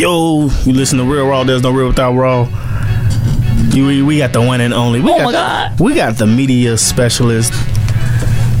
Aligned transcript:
Yo, 0.00 0.48
you 0.64 0.72
listen 0.72 0.96
to 0.96 1.04
Real 1.04 1.26
Raw. 1.26 1.44
There's 1.44 1.62
no 1.62 1.70
real 1.72 1.88
without 1.88 2.14
Raw. 2.14 2.48
We, 3.74 4.00
we 4.00 4.16
got 4.16 4.32
the 4.32 4.40
one 4.40 4.62
and 4.62 4.72
only. 4.72 4.98
We 5.02 5.12
Oh 5.12 5.16
got, 5.18 5.24
my 5.26 5.32
God. 5.32 5.78
We 5.78 5.94
got 5.94 6.16
the 6.16 6.26
media 6.26 6.78
specialist. 6.78 7.52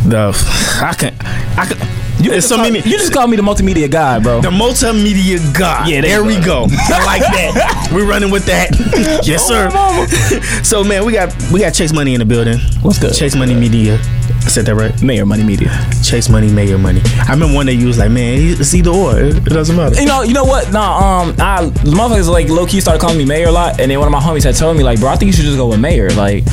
The 0.06 0.36
I 0.82 0.92
can 0.98 1.14
I 1.56 1.64
can. 1.64 2.22
You 2.22 2.32
it's 2.32 2.46
so 2.46 2.56
call, 2.56 2.64
many. 2.70 2.80
you 2.86 2.98
just 2.98 3.14
call 3.14 3.26
me 3.26 3.38
the 3.38 3.42
multimedia 3.42 3.90
guy, 3.90 4.18
bro. 4.18 4.42
the 4.42 4.50
multimedia 4.50 5.38
guy. 5.58 5.88
Yeah, 5.88 6.02
there 6.02 6.22
there 6.22 6.24
we 6.24 6.38
go. 6.44 6.66
I 6.68 7.04
like 7.06 7.22
that. 7.32 7.88
We're 7.90 8.06
running 8.06 8.30
with 8.30 8.44
that. 8.44 8.68
yes, 9.26 9.46
oh, 9.50 10.06
sir. 10.06 10.62
so 10.62 10.84
man, 10.84 11.06
we 11.06 11.12
got 11.14 11.34
we 11.50 11.60
got 11.60 11.72
Chase 11.72 11.94
Money 11.94 12.12
in 12.12 12.18
the 12.18 12.26
building. 12.26 12.58
What's 12.82 12.98
good? 12.98 13.14
Chase 13.14 13.34
Money 13.34 13.54
Media. 13.54 13.98
I 14.42 14.48
said 14.52 14.66
that 14.66 14.74
right. 14.74 15.02
Mayor 15.02 15.26
Money 15.26 15.44
Media. 15.44 15.70
Chase 16.02 16.28
Money, 16.28 16.50
Mayor 16.50 16.78
Money. 16.78 17.00
I 17.04 17.32
remember 17.32 17.54
one 17.54 17.66
day 17.66 17.74
you 17.74 17.86
was 17.86 17.98
like, 17.98 18.10
man, 18.10 18.38
it's 18.38 18.74
either 18.74 18.90
or. 18.90 19.18
It, 19.18 19.36
it 19.36 19.44
doesn't 19.44 19.76
matter. 19.76 20.00
You 20.00 20.06
know, 20.06 20.22
you 20.22 20.34
know 20.34 20.44
what? 20.44 20.72
Nah, 20.72 21.20
um, 21.20 21.34
I 21.38 21.62
motherfuckers 21.84 22.28
like 22.28 22.48
low 22.48 22.66
key 22.66 22.80
started 22.80 23.00
calling 23.00 23.18
me 23.18 23.24
Mayor 23.24 23.48
a 23.48 23.52
lot, 23.52 23.80
and 23.80 23.90
then 23.90 23.98
one 23.98 24.08
of 24.08 24.12
my 24.12 24.20
homies 24.20 24.44
had 24.44 24.56
told 24.56 24.76
me 24.76 24.82
like, 24.82 24.98
bro, 24.98 25.10
I 25.10 25.16
think 25.16 25.28
you 25.28 25.32
should 25.32 25.44
just 25.44 25.56
go 25.56 25.68
with 25.68 25.80
Mayor. 25.80 26.10
Like, 26.10 26.44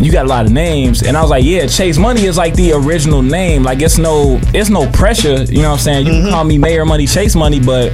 you 0.00 0.12
got 0.12 0.26
a 0.26 0.28
lot 0.28 0.44
of 0.44 0.52
names, 0.52 1.02
and 1.02 1.16
I 1.16 1.22
was 1.22 1.30
like, 1.30 1.44
yeah, 1.44 1.66
Chase 1.66 1.98
Money 1.98 2.24
is 2.24 2.36
like 2.36 2.54
the 2.54 2.72
original 2.72 3.22
name. 3.22 3.62
Like, 3.62 3.80
it's 3.80 3.96
no, 3.96 4.38
it's 4.52 4.68
no 4.68 4.90
pressure. 4.90 5.44
You 5.44 5.62
know 5.62 5.70
what 5.70 5.76
I'm 5.76 5.78
saying? 5.78 6.06
You 6.06 6.12
can 6.12 6.30
call 6.30 6.44
me 6.44 6.58
Mayor 6.58 6.84
Money, 6.84 7.06
Chase 7.06 7.34
Money, 7.34 7.60
but. 7.60 7.92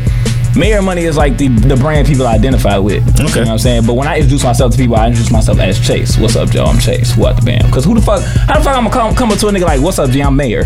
Mayor 0.56 0.82
Money 0.82 1.04
is 1.04 1.16
like 1.16 1.38
the, 1.38 1.48
the 1.48 1.76
brand 1.76 2.06
people 2.06 2.26
identify 2.26 2.76
with. 2.76 3.06
You 3.18 3.24
know 3.24 3.30
what 3.30 3.48
I'm 3.48 3.58
saying? 3.58 3.86
But 3.86 3.94
when 3.94 4.06
I 4.06 4.16
introduce 4.16 4.44
myself 4.44 4.72
to 4.72 4.78
people, 4.78 4.96
I 4.96 5.06
introduce 5.06 5.32
myself 5.32 5.58
as 5.58 5.80
Chase. 5.80 6.18
What's 6.18 6.36
up, 6.36 6.50
Joe? 6.50 6.64
I'm 6.64 6.78
Chase. 6.78 7.16
What 7.16 7.36
the 7.36 7.42
bam? 7.42 7.66
Because 7.66 7.84
who 7.84 7.94
the 7.94 8.02
fuck? 8.02 8.22
How 8.22 8.58
the 8.58 8.64
fuck 8.64 8.76
I'm 8.76 8.84
gonna 8.84 8.94
come, 8.94 9.14
come 9.14 9.32
up 9.32 9.38
to 9.38 9.48
a 9.48 9.50
nigga 9.50 9.62
like, 9.62 9.80
what's 9.80 9.98
up, 9.98 10.10
G? 10.10 10.22
I'm 10.22 10.36
Mayor. 10.36 10.64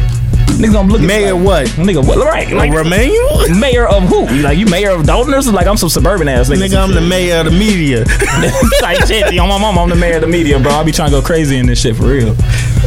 Niggas 0.59 0.73
gonna 0.73 0.89
look 0.91 1.01
at 1.01 1.03
me 1.03 1.07
Mayor 1.07 1.35
like, 1.35 1.45
what? 1.45 1.67
Nigga, 1.87 2.07
what? 2.07 2.19
Right. 2.19 2.51
Like, 2.51 2.73
Romeo? 2.73 3.59
mayor 3.61 3.87
of 3.87 4.05
who? 4.05 4.29
You 4.35 4.43
like 4.43 4.59
you 4.59 4.67
mayor 4.67 4.91
of 4.91 5.07
Dolton 5.07 5.35
or? 5.35 5.43
Like 5.53 5.67
I'm 5.67 5.77
some 5.77 5.89
suburban 5.89 6.29
ass 6.29 6.49
nigga. 6.49 6.69
Nigga, 6.69 6.83
I'm 6.83 6.95
the 6.95 7.01
mayor 7.01 7.41
of 7.41 7.47
the 7.47 7.53
media. 7.53 8.01
like 8.83 9.07
shit. 9.07 9.39
On 9.39 9.49
my 9.49 9.59
mom, 9.59 9.79
I'm 9.79 9.89
the 9.89 9.95
mayor 9.95 10.17
of 10.17 10.23
the 10.23 10.29
media, 10.29 10.59
bro. 10.59 10.73
I 10.73 10.83
be 10.83 10.93
trying 10.93 11.11
to 11.11 11.21
go 11.21 11.23
crazy 11.23 11.59
in 11.59 11.67
this 11.67 11.81
shit 11.81 11.95
for 11.95 12.09
real. 12.09 12.31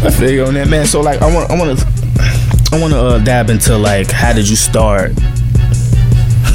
I 0.04 0.10
feel 0.10 0.32
you 0.32 0.46
on 0.46 0.54
that, 0.56 0.68
man. 0.68 0.86
So 0.86 1.00
like, 1.00 1.22
I 1.22 1.34
want, 1.34 1.50
I 1.50 1.58
want 1.58 1.80
to, 1.80 1.86
I 2.74 2.82
want 2.82 2.94
to 2.94 3.00
uh, 3.00 3.20
dab 3.20 3.50
into 3.50 3.78
like, 3.78 4.12
how 4.12 4.34
did 4.34 4.50
you 4.50 4.56
start? 4.56 5.12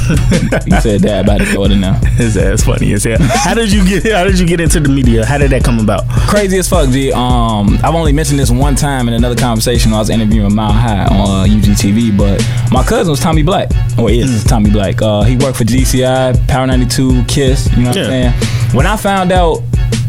You 0.65 0.79
said 0.81 1.01
that 1.01 1.23
about 1.25 1.39
the 1.39 1.51
daughter 1.53 1.75
now. 1.75 1.93
His 2.17 2.37
ass 2.37 2.63
funny 2.63 2.93
as 2.93 3.03
hell. 3.03 3.17
How 3.19 3.53
did 3.53 3.71
you 3.71 3.85
get? 3.87 4.11
How 4.11 4.23
did 4.23 4.39
you 4.39 4.45
get 4.47 4.59
into 4.59 4.79
the 4.79 4.89
media? 4.89 5.25
How 5.25 5.37
did 5.37 5.51
that 5.51 5.63
come 5.63 5.79
about? 5.79 6.07
Crazy 6.29 6.57
as 6.57 6.67
fuck, 6.69 6.89
G. 6.89 7.11
Um, 7.11 7.77
I've 7.83 7.93
only 7.95 8.13
mentioned 8.13 8.39
this 8.39 8.49
one 8.51 8.75
time 8.75 9.07
in 9.07 9.13
another 9.13 9.35
conversation. 9.35 9.91
when 9.91 9.97
I 9.97 10.01
was 10.01 10.09
interviewing 10.09 10.53
Mile 10.55 10.71
High 10.71 11.05
on 11.05 11.49
uh, 11.49 11.53
UGTV, 11.53 12.17
but 12.17 12.41
my 12.71 12.83
cousin 12.83 13.11
was 13.11 13.19
Tommy 13.19 13.43
Black, 13.43 13.69
or 13.99 14.09
is 14.09 14.43
Tommy 14.43 14.69
Black. 14.71 15.01
Uh, 15.01 15.23
he 15.23 15.37
worked 15.37 15.57
for 15.57 15.63
GCI, 15.65 16.47
Power 16.47 16.67
92, 16.67 17.23
Kiss. 17.25 17.69
You 17.75 17.83
know 17.83 17.89
what 17.89 17.95
Yeah. 17.97 18.03
I'm 18.03 18.09
saying? 18.09 18.75
When 18.75 18.85
I 18.87 18.97
found 18.97 19.31
out, 19.31 19.57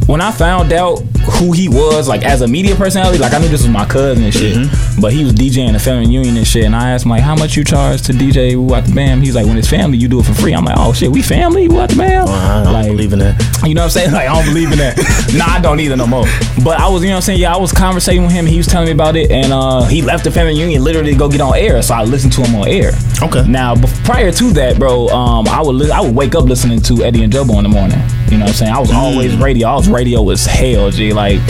when 0.06 0.20
I 0.20 0.30
found 0.32 0.72
out 0.72 1.02
who 1.26 1.52
he 1.52 1.68
was, 1.68 2.08
like 2.08 2.24
as 2.24 2.42
a 2.42 2.48
media 2.48 2.74
personality, 2.74 3.18
like 3.18 3.32
I 3.32 3.38
knew 3.38 3.48
this 3.48 3.62
was 3.62 3.70
my 3.70 3.84
cousin 3.84 4.24
and 4.24 4.32
shit, 4.32 4.56
but 5.00 5.12
he 5.12 5.24
was 5.24 5.32
DJing 5.32 5.72
the 5.72 5.78
family 5.78 6.10
union 6.10 6.36
and 6.36 6.46
shit. 6.46 6.64
And 6.64 6.74
I 6.74 6.90
asked 6.90 7.04
him 7.04 7.10
like, 7.10 7.22
how 7.22 7.34
much 7.34 7.56
you 7.56 7.64
charge 7.64 8.02
to 8.02 8.12
DJ 8.12 8.56
Woo 8.56 8.74
Out 8.74 8.84
the 8.84 8.94
Bam? 8.94 9.20
He's 9.20 9.34
like, 9.34 9.46
when 9.46 9.56
it's 9.58 9.68
family, 9.68 9.98
you 9.98 10.08
do 10.08 10.20
it 10.20 10.24
for 10.26 10.34
free. 10.34 10.54
I'm 10.54 10.64
like, 10.64 10.76
oh 10.78 10.92
shit, 10.92 11.10
we 11.10 11.22
family, 11.22 11.64
Out 11.76 11.90
the 11.90 11.96
Bam? 11.96 12.28
I 12.28 12.64
don't 12.64 12.72
like, 12.72 12.86
believe 12.86 13.12
in 13.12 13.18
that. 13.20 13.40
you 13.66 13.74
know 13.74 13.82
what 13.82 13.84
I'm 13.84 13.90
saying? 13.90 14.06
Like 14.16 14.28
I 14.30 14.34
don't 14.34 14.46
believe 14.54 14.72
in 14.72 14.78
that. 14.78 14.96
nah, 15.36 15.56
I 15.56 15.60
don't 15.60 15.78
either 15.78 15.96
no 15.96 16.06
more. 16.06 16.24
But 16.64 16.80
I 16.80 16.88
was, 16.88 17.02
you 17.02 17.08
know 17.08 17.14
what 17.14 17.16
I'm 17.16 17.22
saying? 17.22 17.40
Yeah, 17.40 17.54
I 17.54 17.58
was 17.58 17.70
conversating 17.70 18.22
with 18.22 18.32
him. 18.32 18.46
He 18.46 18.56
was 18.56 18.66
telling 18.66 18.86
me 18.86 18.92
about 18.92 19.14
it, 19.14 19.30
and 19.30 19.52
uh, 19.52 19.82
he 19.84 20.00
left 20.00 20.24
the 20.24 20.30
family 20.30 20.54
union 20.54 20.82
literally 20.82 21.12
to 21.12 21.18
go 21.18 21.28
get 21.28 21.42
on 21.42 21.54
air. 21.54 21.82
So 21.82 21.94
I 21.94 22.04
listened 22.04 22.32
to 22.34 22.42
him 22.42 22.54
on 22.54 22.66
air. 22.66 22.92
Okay. 23.22 23.46
Now, 23.46 23.74
prior 24.04 24.32
to 24.32 24.52
that, 24.52 24.78
bro, 24.78 25.08
um, 25.08 25.46
I 25.48 25.60
would 25.60 25.74
li- 25.74 25.90
I 25.90 26.00
would 26.00 26.14
wake 26.14 26.34
up 26.34 26.44
listening 26.44 26.80
to 26.82 27.04
Eddie 27.04 27.24
and 27.24 27.32
Jobo 27.32 27.56
in 27.58 27.64
the 27.64 27.68
morning. 27.68 27.98
You 28.30 28.38
know 28.38 28.44
what 28.44 28.50
I'm 28.50 28.54
saying? 28.54 28.72
I 28.72 28.78
was 28.78 28.92
always 28.92 29.36
radio. 29.36 29.68
I 29.68 29.74
was 29.74 29.88
radio 29.88 30.22
was 30.22 30.46
hell, 30.46 30.90
G. 30.90 31.12
Like 31.16 31.40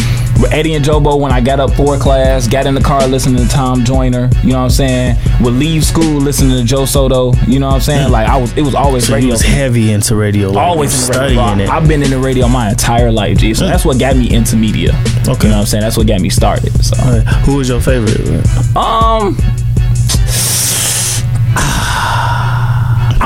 Eddie 0.53 0.75
and 0.75 0.85
Jobo 0.85 1.19
when 1.19 1.33
I 1.33 1.41
got 1.41 1.61
up 1.61 1.73
for 1.73 1.99
class, 1.99 2.47
got 2.47 2.67
in 2.67 2.75
the 2.75 2.81
car 2.81 3.07
listening 3.09 3.43
to 3.45 3.49
Tom 3.53 3.85
Joyner. 3.85 4.31
You 4.43 4.51
know 4.51 4.59
what 4.59 4.65
I'm 4.65 4.71
saying? 4.71 5.17
Would 5.41 5.55
leave 5.55 5.85
school 5.85 6.21
listening 6.21 6.57
to 6.59 6.65
Joe 6.65 6.85
Soto. 6.85 7.33
You 7.47 7.59
know 7.59 7.67
what 7.69 7.75
I'm 7.77 7.81
saying? 7.81 8.11
Like 8.13 8.29
I 8.29 8.37
was, 8.37 8.57
it 8.57 8.63
was 8.63 8.75
always 8.75 9.07
So 9.07 9.15
radio 9.15 9.27
he 9.27 9.33
was 9.33 9.43
heavy 9.43 9.93
into 9.93 10.15
radio. 10.15 10.51
Like, 10.51 10.65
always 10.67 10.93
in 10.95 11.13
studying 11.15 11.41
radio. 11.41 11.65
it. 11.65 11.69
I've 11.71 11.89
been 11.89 12.03
in 12.03 12.11
the 12.11 12.19
radio 12.19 12.49
my 12.49 12.71
entire 12.71 13.11
life, 13.11 13.39
G. 13.39 13.55
So 13.55 13.67
that's 13.67 13.85
what 13.85 13.99
got 13.99 14.17
me 14.17 14.33
into 14.33 14.57
media. 14.57 14.91
Okay. 14.91 15.03
You 15.27 15.33
know 15.33 15.35
what 15.35 15.53
I'm 15.61 15.67
saying? 15.67 15.83
That's 15.83 15.97
what 15.97 16.07
got 16.07 16.21
me 16.21 16.29
started. 16.31 16.73
So 16.85 16.97
Alright, 17.03 17.27
Who 17.45 17.57
was 17.57 17.69
your 17.69 17.81
favorite? 17.81 18.47
um 18.77 19.37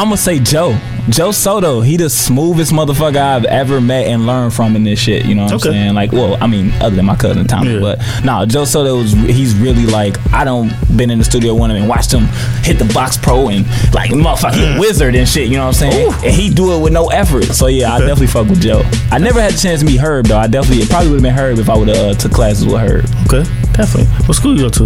I'm 0.00 0.06
gonna 0.06 0.16
say 0.16 0.38
Joe. 0.38 0.78
Joe 1.10 1.30
Soto, 1.30 1.82
he 1.82 1.98
the 1.98 2.08
smoothest 2.08 2.72
motherfucker 2.72 3.16
I've 3.18 3.44
ever 3.44 3.82
met 3.82 4.06
and 4.06 4.26
learned 4.26 4.54
from 4.54 4.74
in 4.76 4.82
this 4.84 4.98
shit. 4.98 5.26
You 5.26 5.34
know 5.34 5.44
what 5.44 5.52
Okay. 5.54 5.68
I'm 5.68 5.74
saying? 5.74 5.94
Like, 5.94 6.12
well, 6.12 6.38
I 6.40 6.46
mean, 6.46 6.72
other 6.80 6.96
than 6.96 7.04
my 7.04 7.16
cousin 7.16 7.46
Tommy, 7.46 7.74
Yeah. 7.74 7.80
but 7.80 8.24
nah, 8.24 8.46
Joe 8.46 8.64
Soto 8.64 8.96
was 8.96 9.12
he's 9.12 9.54
really 9.56 9.84
like 9.84 10.16
I 10.32 10.44
don't 10.44 10.70
been 10.96 11.10
in 11.10 11.18
the 11.18 11.24
studio 11.24 11.52
with 11.54 11.70
him 11.70 11.76
and 11.76 11.86
watched 11.88 12.12
him 12.12 12.28
hit 12.64 12.78
the 12.78 12.90
box 12.94 13.18
pro 13.18 13.48
and 13.50 13.66
like 13.92 14.10
motherfucking 14.10 14.80
wizard 14.80 15.14
and 15.14 15.28
shit. 15.28 15.48
You 15.48 15.56
know 15.58 15.66
what 15.66 15.82
I'm 15.82 15.90
saying? 15.90 16.12
And 16.24 16.32
he 16.32 16.48
do 16.48 16.72
it 16.74 16.82
with 16.82 16.94
no 16.94 17.08
effort. 17.08 17.44
So 17.44 17.66
yeah, 17.66 17.92
I 17.92 17.98
definitely 17.98 18.28
fuck 18.28 18.48
with 18.48 18.62
Joe. 18.62 18.82
I 19.10 19.18
never 19.18 19.38
had 19.42 19.52
a 19.52 19.56
chance 19.58 19.80
to 19.80 19.86
meet 19.86 19.98
Herb 20.00 20.26
though. 20.26 20.38
I 20.38 20.46
definitely 20.46 20.82
it 20.84 20.88
probably 20.88 21.10
would 21.10 21.16
have 21.16 21.22
been 21.24 21.34
Herb 21.34 21.58
if 21.58 21.68
I 21.68 21.76
would 21.76 21.88
have 21.88 21.96
uh, 21.98 22.14
took 22.14 22.32
classes 22.32 22.64
with 22.64 22.76
Herb. 22.80 23.04
Okay, 23.26 23.44
definitely. 23.80 24.12
What 24.26 24.34
school 24.34 24.54
you 24.56 24.68
go 24.68 24.70
to? 24.70 24.84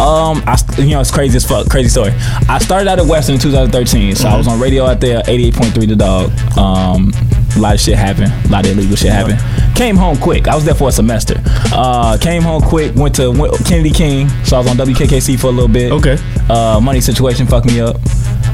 Um, 0.00 0.42
I 0.46 0.56
you 0.78 0.90
know 0.90 1.00
it's 1.00 1.10
crazy 1.10 1.36
as 1.36 1.46
fuck. 1.46 1.68
Crazy 1.68 1.88
story. 1.88 2.12
I 2.48 2.58
started 2.58 2.88
out 2.88 2.98
at 2.98 3.06
Western 3.06 3.36
in 3.36 3.40
2013, 3.40 4.14
so 4.16 4.28
I 4.28 4.36
was 4.36 4.46
on 4.46 4.60
radio 4.60 4.84
out 4.84 5.00
there, 5.00 5.22
88.3 5.22 5.88
The 5.88 5.96
Dog. 5.96 6.30
Um, 6.58 7.12
a 7.56 7.60
lot 7.60 7.74
of 7.74 7.80
shit 7.80 7.96
happened, 7.96 8.32
a 8.46 8.48
lot 8.48 8.66
of 8.66 8.72
illegal 8.72 8.96
shit 8.96 9.12
happened. 9.12 9.38
Came 9.76 9.96
home 9.96 10.16
quick. 10.18 10.48
I 10.48 10.54
was 10.54 10.64
there 10.64 10.74
for 10.74 10.88
a 10.88 10.92
semester. 10.92 11.40
Uh, 11.72 12.18
came 12.20 12.42
home 12.42 12.62
quick. 12.62 12.94
Went 12.96 13.14
to 13.16 13.30
went, 13.30 13.54
Kennedy 13.66 13.90
King, 13.90 14.28
so 14.44 14.56
I 14.56 14.60
was 14.60 14.68
on 14.68 14.76
WKKC 14.76 15.38
for 15.38 15.48
a 15.48 15.50
little 15.50 15.68
bit. 15.68 15.92
Okay. 15.92 16.18
Uh, 16.48 16.80
money 16.80 17.00
situation 17.00 17.46
fucked 17.46 17.66
me 17.66 17.80
up. 17.80 17.96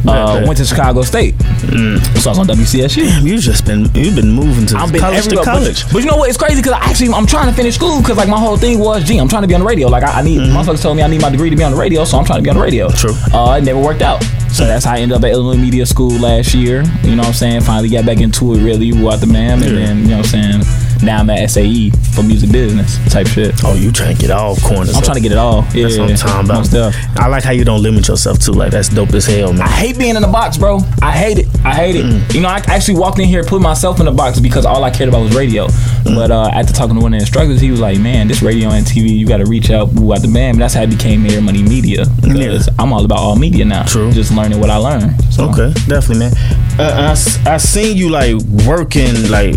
Uh, 0.07 0.43
went 0.47 0.57
to 0.59 0.65
Chicago 0.65 1.03
State, 1.03 1.35
so 1.61 1.67
I 1.67 2.33
was 2.33 2.39
on 2.39 2.47
WCSU. 2.47 3.23
You've 3.23 3.43
just 3.43 3.67
been 3.67 3.85
you've 3.95 4.15
been 4.17 4.31
moving 4.33 4.67
to 4.69 4.77
I've 4.79 4.91
been 4.91 5.01
college 5.01 5.25
to 5.25 5.27
everywhere, 5.27 5.45
but- 5.45 5.53
college. 5.53 5.93
But, 5.93 5.99
you 6.03 6.07
know 6.11 6.17
what? 6.17 6.29
It's 6.31 6.39
crazy 6.39 6.57
because 6.57 6.73
I 6.73 6.79
actually 6.79 7.13
I'm 7.13 7.27
trying 7.27 7.49
to 7.51 7.55
finish 7.55 7.75
school 7.75 8.01
because 8.01 8.17
like 8.17 8.29
my 8.29 8.39
whole 8.39 8.57
thing 8.57 8.79
was, 8.79 9.05
gee, 9.05 9.19
I'm 9.19 9.29
trying 9.29 9.43
to 9.43 9.49
be 9.49 9.55
on 9.55 9.61
the 9.61 9.67
radio. 9.67 9.89
Like 9.89 10.03
I, 10.03 10.21
I 10.21 10.23
need 10.23 10.39
motherfuckers 10.41 10.81
told 10.83 10.97
me 10.97 11.03
I 11.03 11.07
need 11.09 11.21
my 11.21 11.29
degree 11.31 11.51
to 11.51 11.57
be 11.57 11.65
on 11.65 11.73
the 11.73 11.79
radio, 11.79 12.05
so 12.05 12.19
I'm 12.19 12.25
trying 12.25 12.39
to 12.39 12.43
be 12.43 12.49
on 12.51 12.57
the 12.57 12.63
radio. 12.63 12.89
True. 12.91 13.15
Uh, 13.33 13.59
it 13.61 13.65
never 13.65 13.79
worked 13.81 14.03
out. 14.03 14.23
So 14.51 14.67
that's 14.67 14.85
how 14.85 14.95
I 14.95 14.99
ended 15.01 15.17
up 15.19 15.23
at 15.25 15.31
Illinois 15.33 15.61
Media 15.61 15.85
School 15.87 16.11
last 16.19 16.55
year. 16.55 16.83
You 17.03 17.11
know 17.15 17.19
what 17.23 17.29
I'm 17.29 17.33
saying? 17.35 17.61
Finally 17.61 17.91
got 17.91 18.07
back 18.07 18.21
into 18.21 18.55
it 18.55 18.63
really, 18.65 18.93
what 18.93 19.21
the 19.21 19.27
man, 19.27 19.63
and 19.63 19.65
Yeah. 19.79 19.87
then 19.87 19.99
you 19.99 20.09
know 20.09 20.17
what 20.19 20.35
I'm 20.35 20.63
saying. 20.63 20.90
Now 21.03 21.19
I'm 21.21 21.31
at 21.31 21.49
SAE 21.51 21.91
for 22.15 22.23
music 22.23 22.53
business 22.53 22.99
type 23.11 23.27
shit. 23.27 23.55
Oh, 23.65 23.75
you 23.75 23.91
trying 23.91 24.15
to 24.15 24.21
get 24.21 24.31
all 24.31 24.57
corners. 24.57 24.95
I'm 24.95 25.03
trying 25.03 25.17
to 25.17 25.23
get 25.23 25.33
it 25.33 25.39
all. 25.39 25.65
Yeah, 25.73 25.85
That's 25.85 25.99
what 25.99 26.11
I'm 26.11 26.17
talking 26.17 26.51
about. 26.51 26.71
def. 26.71 26.97
I 27.19 27.27
like 27.29 27.43
how 27.45 27.53
you 27.53 27.65
don't 27.65 27.83
limit 27.83 28.09
yourself 28.09 28.39
too. 28.39 28.53
Like 28.53 28.71
that's 28.71 28.89
dope 28.89 29.13
as 29.15 29.27
hell, 29.27 29.53
man. 29.53 29.63
I 29.63 29.69
hate 29.69 29.99
being 29.99 30.17
in 30.17 30.25
a 30.25 30.29
box, 30.31 30.59
bro. 30.59 30.81
I 31.03 31.13
hate 31.13 31.39
it. 31.39 31.47
I 31.65 31.75
hate 31.75 31.97
it. 31.97 32.05
Mm. 32.05 32.35
You 32.35 32.41
know, 32.43 32.49
I 32.49 32.59
actually 32.67 32.99
walked 32.99 33.19
in 33.19 33.27
here, 33.27 33.43
put 33.45 33.63
myself 33.63 34.01
in 34.01 34.07
a 34.09 34.13
box 34.13 34.41
because 34.41 34.67
all 34.67 34.85
I 34.85 34.91
cared 34.91 35.09
about 35.09 35.23
was 35.23 35.35
radio. 35.35 35.67
Mm. 35.69 36.15
But 36.15 36.31
uh, 36.31 36.51
after 36.53 36.73
talking 36.73 36.97
to 36.97 37.01
one 37.03 37.15
of 37.15 37.19
the 37.21 37.23
instructors, 37.25 37.61
he 37.61 37.71
was 37.71 37.81
like, 37.81 37.99
"Man, 37.99 38.29
this 38.29 38.43
radio 38.43 38.69
and 38.71 38.85
TV, 38.87 39.09
you 39.17 39.27
got 39.27 39.39
to 39.39 39.47
reach 39.47 39.71
out, 39.71 39.89
woo 39.95 40.13
out 40.13 40.21
the 40.23 40.29
band." 40.29 40.57
And 40.57 40.63
that's 40.63 40.75
how 40.75 40.83
I 40.83 40.87
became 40.87 41.23
Mayor 41.23 41.41
Money 41.41 41.63
Media 41.63 42.05
because 42.23 42.69
I'm 42.79 42.93
all 42.93 43.05
about 43.05 43.19
all 43.19 43.37
media 43.37 43.65
now. 43.65 43.85
True. 43.85 44.13
Just 44.13 44.33
learning 44.33 44.61
what 44.61 44.71
I 44.71 44.77
learned. 44.77 45.15
So, 45.33 45.49
Okay, 45.51 45.73
definitely, 45.89 46.19
man. 46.19 46.33
Uh, 46.79 47.15
I, 47.47 47.55
I 47.55 47.57
seen 47.57 47.97
you 47.97 48.11
like 48.11 48.37
working 48.67 49.31
like. 49.31 49.55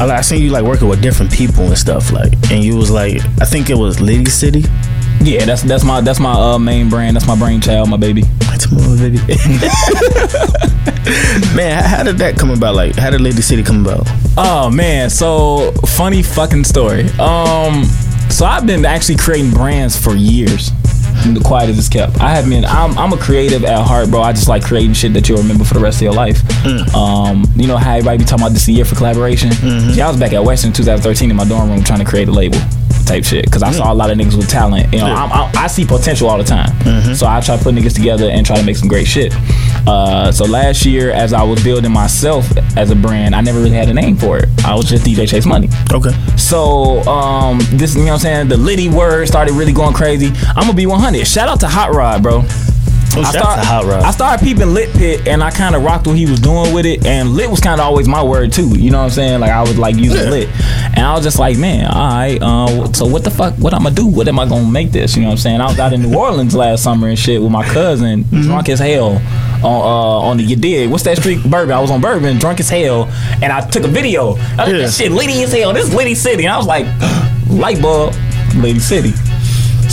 I, 0.00 0.10
I 0.10 0.20
seen 0.20 0.42
you 0.42 0.50
like 0.50 0.64
working 0.64 0.88
with 0.88 1.02
different 1.02 1.32
people 1.32 1.64
and 1.64 1.78
stuff 1.78 2.12
like, 2.12 2.32
and 2.50 2.64
you 2.64 2.76
was 2.76 2.90
like, 2.90 3.24
I 3.40 3.44
think 3.44 3.70
it 3.70 3.76
was 3.76 4.00
Litty 4.00 4.26
City. 4.26 4.64
Yeah, 5.20 5.44
that's 5.44 5.62
that's 5.62 5.84
my 5.84 6.00
that's 6.00 6.20
my 6.20 6.32
uh, 6.32 6.58
main 6.58 6.90
brand. 6.90 7.16
That's 7.16 7.26
my 7.26 7.36
brainchild, 7.36 7.88
my 7.88 7.96
baby. 7.96 8.22
That's 8.40 8.70
my 8.70 8.96
baby. 8.96 9.18
man, 11.56 11.82
how, 11.82 11.96
how 11.96 12.02
did 12.02 12.18
that 12.18 12.36
come 12.38 12.50
about? 12.50 12.74
Like, 12.74 12.96
how 12.96 13.10
did 13.10 13.20
Lady 13.20 13.40
City 13.40 13.62
come 13.62 13.86
about? 13.86 14.06
Oh 14.36 14.70
man, 14.70 15.08
so 15.10 15.72
funny 15.86 16.22
fucking 16.22 16.64
story. 16.64 17.08
Um, 17.18 17.84
so 18.28 18.44
I've 18.44 18.66
been 18.66 18.84
actually 18.84 19.16
creating 19.16 19.52
brands 19.52 19.96
for 19.96 20.14
years. 20.14 20.70
The 21.32 21.40
quiet 21.40 21.70
as 21.70 21.78
it's 21.78 21.88
kept. 21.88 22.20
I 22.20 22.30
have 22.34 22.48
been. 22.48 22.64
I'm, 22.66 22.96
I'm 22.98 23.12
a 23.12 23.16
creative 23.16 23.64
at 23.64 23.86
heart, 23.86 24.10
bro. 24.10 24.20
I 24.20 24.32
just 24.32 24.46
like 24.48 24.62
creating 24.62 24.92
shit 24.92 25.14
that 25.14 25.26
you'll 25.28 25.38
remember 25.38 25.64
for 25.64 25.72
the 25.74 25.80
rest 25.80 25.98
of 25.98 26.02
your 26.02 26.12
life. 26.12 26.42
Um, 26.94 27.44
you 27.56 27.66
know 27.66 27.76
how 27.78 27.92
everybody 27.92 28.18
be 28.18 28.24
talking 28.24 28.42
about 28.44 28.52
this 28.52 28.62
is 28.68 28.68
year 28.70 28.84
for 28.84 28.94
collaboration. 28.94 29.50
Yeah, 29.94 30.06
I 30.06 30.10
was 30.10 30.18
back 30.20 30.32
at 30.34 30.44
Western 30.44 30.72
2013 30.72 31.30
in 31.30 31.36
my 31.36 31.44
dorm 31.44 31.70
room 31.70 31.82
trying 31.82 32.00
to 32.00 32.04
create 32.04 32.28
a 32.28 32.32
label 32.32 32.58
type 33.04 33.24
shit 33.24 33.44
because 33.44 33.62
I 33.62 33.70
saw 33.72 33.92
a 33.92 33.94
lot 33.94 34.10
of 34.10 34.18
niggas 34.18 34.36
with 34.36 34.48
talent. 34.48 34.92
You 34.92 35.00
know, 35.00 35.06
Yeah. 35.08 35.14
I'm, 35.24 35.32
I, 35.32 35.64
I 35.64 35.66
see 35.66 35.84
potential 35.84 36.28
all 36.28 36.38
the 36.38 36.44
time. 36.44 36.70
So 37.14 37.26
I 37.26 37.40
try 37.40 37.56
to 37.56 37.62
put 37.62 37.74
niggas 37.74 37.94
together 37.94 38.28
and 38.28 38.44
try 38.44 38.56
to 38.56 38.62
make 38.64 38.76
some 38.76 38.88
great 38.88 39.06
shit. 39.06 39.32
Uh, 39.86 40.32
so 40.32 40.44
last 40.44 40.84
year, 40.86 41.10
as 41.10 41.32
I 41.32 41.42
was 41.42 41.62
building 41.62 41.92
myself 41.92 42.46
as 42.76 42.90
a 42.90 42.96
brand, 42.96 43.34
I 43.34 43.40
never 43.40 43.58
really 43.58 43.70
had 43.76 43.88
a 43.88 43.94
name 43.94 44.16
for 44.16 44.38
it. 44.38 44.48
I 44.64 44.74
was 44.74 44.88
just 44.88 45.04
DJ 45.04 45.28
Chase 45.28 45.46
Money. 45.46 45.68
Okay. 45.92 46.10
So 46.36 47.00
um, 47.08 47.58
this, 47.72 47.94
you 47.94 48.00
know 48.00 48.06
what 48.06 48.12
I'm 48.14 48.18
saying? 48.20 48.48
The 48.48 48.56
Litty 48.56 48.88
word 48.88 49.26
started 49.28 49.52
really 49.54 49.72
going 49.72 49.94
crazy. 49.94 50.32
I'm 50.48 50.62
gonna 50.64 50.74
be 50.74 50.86
100. 50.86 51.26
Shout 51.26 51.48
out 51.48 51.60
to 51.60 51.68
Hot 51.68 51.94
Rod, 51.94 52.22
bro. 52.22 52.42
Oh, 53.16 53.20
I, 53.22 53.64
Hot 53.64 53.84
I 54.02 54.10
started 54.10 54.42
peeping 54.44 54.74
Lit 54.74 54.92
Pit, 54.94 55.28
and 55.28 55.42
I 55.42 55.50
kind 55.50 55.74
of 55.76 55.82
rocked 55.84 56.06
what 56.06 56.16
he 56.16 56.26
was 56.26 56.40
doing 56.40 56.74
with 56.74 56.84
it. 56.84 57.06
And 57.06 57.30
Lit 57.30 57.48
was 57.48 57.60
kind 57.60 57.80
of 57.80 57.86
always 57.86 58.08
my 58.08 58.22
word 58.22 58.52
too. 58.52 58.76
You 58.78 58.90
know 58.90 58.98
what 58.98 59.04
I'm 59.04 59.10
saying? 59.10 59.40
Like 59.40 59.50
I 59.52 59.60
was 59.60 59.78
like 59.78 59.96
using 59.96 60.18
Yeah. 60.24 60.30
Lit, 60.30 60.48
and 60.96 61.00
I 61.00 61.12
was 61.14 61.22
just 61.24 61.38
like, 61.38 61.56
man, 61.56 61.86
all 61.90 62.08
right. 62.08 62.38
Uh, 62.42 62.92
so 62.92 63.06
what 63.06 63.22
the 63.24 63.30
fuck? 63.30 63.54
What 63.54 63.72
I'm 63.72 63.82
gonna 63.84 63.94
do? 63.94 64.06
What 64.06 64.26
am 64.28 64.38
I 64.38 64.48
gonna 64.48 64.68
make 64.70 64.90
this? 64.90 65.14
You 65.14 65.22
know 65.22 65.28
what 65.28 65.32
I'm 65.32 65.38
saying? 65.38 65.60
I 65.60 65.66
was 65.66 65.78
out 65.78 65.92
in 65.92 66.02
New 66.02 66.16
Orleans 66.18 66.54
last 66.56 66.82
summer 66.82 67.08
and 67.08 67.18
shit 67.18 67.40
with 67.40 67.52
my 67.52 67.64
cousin, 67.64 68.24
Mm-hmm. 68.24 68.42
drunk 68.42 68.68
as 68.68 68.78
hell. 68.80 69.20
On 69.62 69.64
uh, 69.64 70.28
on 70.28 70.36
the 70.38 70.42
you 70.42 70.56
did 70.56 70.90
what's 70.90 71.04
that 71.04 71.16
street 71.18 71.42
bourbon? 71.44 71.72
I 71.72 71.80
was 71.80 71.90
on 71.90 72.00
bourbon, 72.00 72.38
drunk 72.38 72.60
as 72.60 72.68
hell, 72.68 73.04
and 73.42 73.52
I 73.52 73.60
took 73.68 73.84
a 73.84 73.88
video. 73.88 74.32
I 74.32 74.32
was 74.32 74.36
like, 74.58 74.66
Yeah. 74.68 74.72
this 74.72 74.96
shit 74.98 75.12
litty 75.12 75.42
as 75.42 75.52
hell. 75.52 75.72
This 75.72 75.88
is 75.88 75.94
Litty 75.94 76.14
City, 76.14 76.44
and 76.44 76.52
I 76.52 76.56
was 76.58 76.66
like, 76.66 76.84
light 77.48 77.80
bulb, 77.80 78.12
Litty 78.56 78.80
City. 78.80 79.12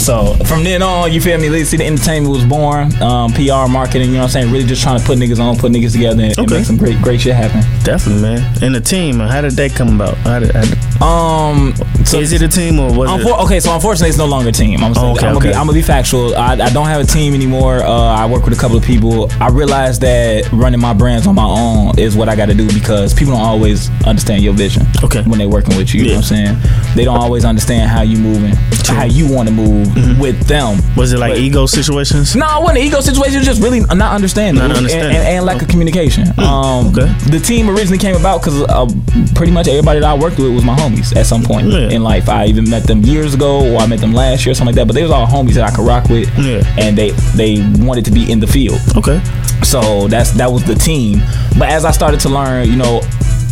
So 0.01 0.33
from 0.45 0.63
then 0.63 0.81
on, 0.81 1.11
you 1.13 1.21
feel 1.21 1.37
me? 1.37 1.47
Litty 1.49 1.63
City 1.65 1.85
Entertainment 1.85 2.33
was 2.33 2.43
born. 2.43 2.91
Um, 3.03 3.31
PR 3.33 3.67
marketing, 3.69 4.07
you 4.09 4.13
know 4.13 4.21
what 4.21 4.23
I'm 4.23 4.29
saying? 4.29 4.51
Really 4.51 4.65
just 4.65 4.81
trying 4.81 4.99
to 4.99 5.05
put 5.05 5.19
niggas 5.19 5.39
on, 5.39 5.57
put 5.57 5.71
niggas 5.71 5.91
together, 5.91 6.23
and, 6.23 6.37
and 6.37 6.49
make 6.49 6.65
some 6.65 6.75
great 6.77 6.99
great 7.03 7.21
shit 7.21 7.35
happen. 7.35 7.61
Definitely, 7.83 8.23
man. 8.23 8.63
And 8.63 8.73
the 8.73 8.81
team, 8.81 9.19
how 9.19 9.41
did 9.41 9.51
that 9.53 9.71
come 9.75 9.93
about? 9.95 10.17
How 10.17 10.39
did, 10.39 10.51
how 10.55 10.61
did- 10.61 10.90
Um, 11.01 11.73
so 12.05 12.19
is 12.19 12.31
it 12.33 12.41
a 12.41 12.47
team 12.47 12.79
or 12.79 12.93
was 12.95 13.09
it? 13.09 13.25
Unfor- 13.25 13.43
okay, 13.45 13.59
so 13.59 13.73
unfortunately, 13.73 14.09
it's 14.09 14.17
no 14.17 14.25
longer 14.25 14.49
a 14.49 14.51
team. 14.51 14.83
I'm, 14.83 14.93
Oh, 14.97 15.11
okay, 15.13 15.25
I'm, 15.27 15.33
gonna, 15.33 15.37
okay. 15.37 15.47
be, 15.49 15.53
I'm 15.55 15.65
gonna 15.65 15.73
be 15.73 15.81
factual. 15.81 16.35
I, 16.35 16.53
I 16.53 16.69
don't 16.71 16.85
have 16.87 17.01
a 17.01 17.05
team 17.05 17.33
anymore. 17.33 17.77
Uh, 17.83 17.91
I 17.91 18.25
work 18.27 18.43
with 18.45 18.57
a 18.57 18.59
couple 18.61 18.77
of 18.77 18.83
people. 18.83 19.31
I 19.39 19.49
realized 19.49 20.01
that 20.01 20.51
running 20.51 20.79
my 20.79 20.93
brands 20.93 21.25
on 21.27 21.35
my 21.35 21.45
own 21.45 21.97
is 21.97 22.15
what 22.15 22.29
I 22.29 22.35
got 22.35 22.47
to 22.47 22.53
do 22.53 22.67
because 22.73 23.13
people 23.13 23.33
don't 23.33 23.41
always 23.43 23.89
understand 24.05 24.43
your 24.43 24.53
vision. 24.53 24.85
Okay. 25.03 25.23
When 25.23 25.39
they're 25.39 25.49
working 25.49 25.75
with 25.77 25.93
you, 25.93 26.01
you 26.03 26.07
know 26.09 26.13
what 26.15 26.31
I'm 26.31 26.55
saying? 26.55 26.95
They 26.95 27.05
don't 27.05 27.17
always 27.17 27.45
understand 27.45 27.89
how 27.89 28.01
you 28.01 28.17
moving, 28.17 28.53
how 28.87 29.05
you 29.05 29.31
want 29.33 29.47
to 29.49 29.53
move 29.53 29.71
Mm-hmm. 29.91 30.21
with 30.21 30.47
them. 30.47 30.79
Was 30.95 31.13
it 31.13 31.17
like 31.19 31.33
But- 31.33 31.39
ego 31.39 31.65
situations? 31.65 32.35
No, 32.35 32.45
it 32.45 32.61
wasn't 32.61 32.79
an 32.79 32.83
ego 32.85 33.01
situation. 33.01 33.41
Just 33.43 33.61
really 33.61 33.79
not 33.81 34.13
understanding, 34.13 34.61
Not 34.61 34.69
And- 34.71 34.77
understanding. 34.77 35.17
And, 35.17 35.27
and 35.27 35.45
lack 35.45 35.61
of 35.61 35.67
communication. 35.67 36.27
Um, 36.39 36.87
okay. 36.87 37.11
The 37.29 37.39
team 37.39 37.69
originally 37.69 37.97
came 37.97 38.15
about 38.15 38.41
because 38.41 38.61
uh, 38.63 38.87
pretty 39.35 39.51
much 39.51 39.67
everybody 39.67 39.99
that 39.99 40.09
I 40.09 40.13
worked 40.13 40.37
with 40.37 40.53
was 40.53 40.63
my 40.63 40.75
homies 40.91 41.15
at 41.15 41.25
some 41.25 41.43
point 41.43 41.67
Yeah. 41.67 41.89
in 41.89 42.03
life. 42.03 42.29
I 42.29 42.45
even 42.45 42.69
met 42.69 42.83
them 42.83 43.01
years 43.03 43.33
ago, 43.33 43.73
or 43.73 43.77
I 43.81 43.85
met 43.87 43.99
them 43.99 44.13
last 44.13 44.45
year, 44.45 44.51
or 44.51 44.55
something 44.55 44.75
like 44.75 44.75
that. 44.75 44.87
But 44.87 44.93
they 44.95 45.03
was 45.03 45.11
all 45.11 45.25
homies 45.27 45.53
that 45.55 45.63
I 45.71 45.75
could 45.75 45.85
rock 45.85 46.09
with, 46.09 46.29
Yeah. 46.37 46.63
and 46.77 46.97
they 46.97 47.11
they 47.35 47.61
wanted 47.83 48.05
to 48.05 48.11
be 48.11 48.31
in 48.31 48.39
the 48.39 48.47
field. 48.47 48.79
Okay. 48.95 49.21
So 49.63 50.07
that's 50.07 50.31
that 50.31 50.51
was 50.51 50.63
the 50.63 50.75
team. 50.75 51.21
But 51.57 51.69
as 51.69 51.85
I 51.85 51.91
started 51.91 52.19
to 52.21 52.29
learn, 52.29 52.67
you 52.69 52.75
know, 52.75 53.01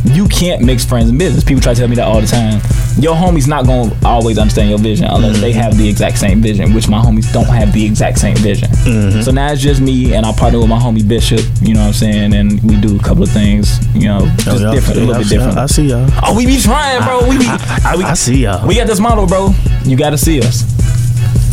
you 0.06 0.28
can't 0.28 0.62
mix 0.62 0.86
friends 0.86 1.10
and 1.10 1.18
business. 1.20 1.44
People 1.44 1.62
try 1.62 1.74
to 1.74 1.80
tell 1.80 1.88
me 1.90 1.96
that 1.96 2.08
all 2.08 2.22
the 2.22 2.28
time. 2.28 2.62
Your 3.00 3.16
homies 3.16 3.48
not 3.48 3.66
gonna 3.66 3.96
always 4.06 4.38
understand 4.38 4.70
your 4.70 4.80
vision 4.80 5.06
unless 5.10 5.40
they 5.40 5.52
have 5.54 5.78
the 5.78 5.88
exact 5.88 6.18
same 6.18 6.42
vision, 6.42 6.74
which 6.74 6.88
my 6.90 7.00
homies 7.00 7.32
don't 7.32 7.46
have 7.48 7.72
the 7.74 7.86
exact 7.86 8.18
same 8.20 8.36
vision. 8.38 8.70
Mm-hmm. 8.70 9.22
So 9.22 9.32
now 9.32 9.52
it's 9.52 9.62
just 9.62 9.82
me 9.82 10.14
and 10.16 10.26
I 10.26 10.34
partner 10.34 10.60
with 10.60 10.70
my 10.70 10.80
homie 10.80 11.08
Bishop. 11.08 11.42
You 11.62 11.74
know 11.76 11.82
what 11.82 11.88
I'm 11.88 11.94
saying? 11.94 12.34
And 12.34 12.62
we 12.64 12.80
do 12.80 12.96
a 12.96 13.00
couple 13.00 13.24
of 13.24 13.30
things. 13.30 13.78
You 13.96 14.08
know, 14.08 14.20
oh, 14.22 14.36
just 14.40 14.64
Oh, 14.64 14.74
different, 14.74 15.00
a 15.00 15.04
little 15.06 15.22
bit 15.22 15.30
different. 15.30 15.58
I 15.58 15.66
see 15.68 15.88
y'all. 15.88 16.10
oh, 16.24 16.36
we 16.36 16.46
be 16.46 16.60
trying, 16.60 17.02
bro. 17.04 17.28
We 17.28 17.38
be. 17.38 17.46
I, 17.48 17.96
we, 17.98 18.04
I 18.04 18.14
see 18.14 18.44
y'all. 18.44 18.68
we 18.68 18.76
got 18.76 18.88
this 18.88 19.00
model, 19.00 19.28
bro. 19.28 19.52
You 19.84 19.96
got 19.98 20.10
to 20.12 20.18
see 20.18 20.40
us. 20.42 20.64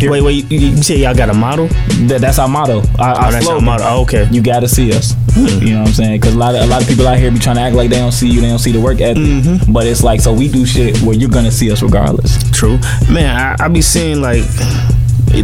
Wait, 0.02 0.20
wait. 0.22 0.50
You, 0.50 0.58
you 0.58 0.76
say 0.82 0.96
y'all 0.98 1.14
got 1.14 1.28
a 1.30 1.34
model? 1.34 1.68
That, 2.08 2.18
that's 2.20 2.38
our 2.38 2.48
motto. 2.48 2.82
Our, 2.98 3.08
our 3.14 3.28
Oh, 3.28 3.30
that's 3.30 3.44
slogan. 3.46 3.64
model. 3.64 3.86
Oh, 3.88 4.02
okay. 4.02 4.28
You 4.30 4.42
gotta 4.42 4.68
see 4.68 4.92
us. 4.92 5.14
You 5.36 5.74
know 5.74 5.80
what 5.80 5.88
I'm 5.88 5.94
saying? 5.94 6.20
Because 6.20 6.34
a 6.34 6.38
lot 6.38 6.54
of 6.54 6.62
a 6.62 6.66
lot 6.66 6.82
of 6.82 6.88
people 6.88 7.06
out 7.06 7.18
here 7.18 7.30
be 7.30 7.38
trying 7.38 7.56
to 7.56 7.62
act 7.62 7.76
like 7.76 7.90
they 7.90 7.98
don't 7.98 8.12
see 8.12 8.28
you, 8.28 8.40
they 8.40 8.48
don't 8.48 8.58
see 8.58 8.72
the 8.72 8.80
work 8.80 9.00
ethic. 9.00 9.22
Mm-hmm. 9.22 9.72
But 9.72 9.86
it's 9.86 10.02
like 10.02 10.20
so 10.20 10.32
we 10.32 10.48
do 10.48 10.64
shit 10.64 10.98
where 11.02 11.14
you're 11.14 11.28
gonna 11.30 11.50
see 11.50 11.70
us 11.70 11.82
regardless. 11.82 12.50
True, 12.52 12.78
man. 13.10 13.36
I, 13.60 13.64
I 13.64 13.68
be 13.68 13.82
seeing 13.82 14.20
like, 14.22 14.44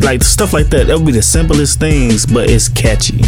like 0.02 0.22
stuff 0.22 0.52
like 0.52 0.69
that. 0.69 0.87
That 0.87 0.96
would 0.96 1.06
be 1.06 1.12
the 1.12 1.22
simplest 1.22 1.78
things, 1.81 2.25
but 2.26 2.48
it's 2.48 2.69
catchy. 2.69 3.20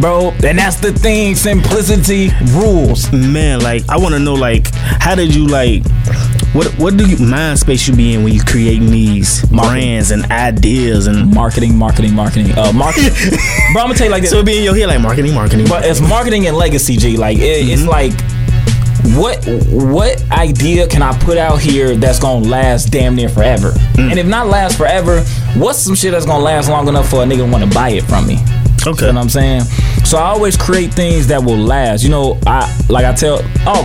Bro, 0.00 0.32
and 0.44 0.58
that's 0.58 0.76
the 0.76 0.92
thing, 0.92 1.34
simplicity 1.34 2.28
rules. 2.52 3.10
Man, 3.12 3.60
like 3.60 3.82
I 3.88 3.96
want 3.96 4.12
to 4.14 4.18
know, 4.20 4.34
like, 4.34 4.74
how 4.74 5.14
did 5.14 5.34
you 5.34 5.46
like? 5.46 5.82
What 6.56 6.66
what 6.78 6.96
do 6.96 7.06
you 7.06 7.18
mind 7.18 7.58
space 7.58 7.86
you 7.86 7.94
be 7.94 8.14
in 8.14 8.24
when 8.24 8.32
you 8.32 8.40
creating 8.42 8.90
these 8.90 9.42
Marketing. 9.50 9.74
brands 9.82 10.10
and 10.10 10.24
ideas 10.32 11.06
and 11.06 11.32
Marketing, 11.34 11.76
marketing, 11.76 12.14
marketing. 12.14 12.52
Uh 12.56 12.72
marketing. 12.72 13.12
Bro, 13.72 13.82
I'm 13.82 13.88
gonna 13.88 13.94
tell 13.94 14.06
you 14.06 14.10
like 14.12 14.22
this. 14.22 14.30
so 14.30 14.38
it 14.38 14.46
be 14.46 14.56
in 14.58 14.64
your 14.64 14.74
head 14.74 14.86
like 14.88 15.00
marketing, 15.00 15.34
marketing. 15.34 15.66
but 15.68 15.84
it's 15.84 16.00
marketing 16.00 16.46
and 16.46 16.56
legacy, 16.56 16.96
G. 16.96 17.16
Like 17.16 17.36
it, 17.38 17.42
it's 17.68 17.82
Mm-hmm. 17.82 17.90
like 17.90 18.12
what 19.14 19.44
what 19.70 20.20
idea 20.32 20.86
can 20.88 21.02
I 21.02 21.16
put 21.18 21.36
out 21.36 21.60
here 21.60 21.94
that's 21.94 22.18
gonna 22.18 22.44
last 22.46 22.86
damn 22.90 23.14
near 23.14 23.28
forever? 23.28 23.72
Mm. 23.94 24.10
And 24.10 24.18
if 24.18 24.26
not 24.26 24.46
last 24.48 24.76
forever, 24.78 25.20
what's 25.56 25.78
some 25.78 25.94
shit 25.94 26.12
that's 26.12 26.26
gonna 26.26 26.42
last 26.42 26.68
long 26.68 26.88
enough 26.88 27.08
for 27.08 27.22
a 27.22 27.26
nigga 27.26 27.48
to 27.60 27.66
to 27.68 27.74
buy 27.74 27.90
it 27.90 28.04
from 28.04 28.26
me? 28.26 28.38
Okay. 28.86 29.06
You 29.06 29.12
know 29.12 29.18
what 29.18 29.24
I'm 29.24 29.28
saying? 29.28 29.60
So 30.04 30.16
I 30.18 30.22
always 30.28 30.56
create 30.56 30.94
things 30.94 31.26
that 31.28 31.42
will 31.42 31.56
last. 31.58 32.02
You 32.02 32.10
know, 32.10 32.38
I 32.46 32.66
like 32.88 33.04
I 33.04 33.12
tell 33.12 33.40
oh 33.66 33.84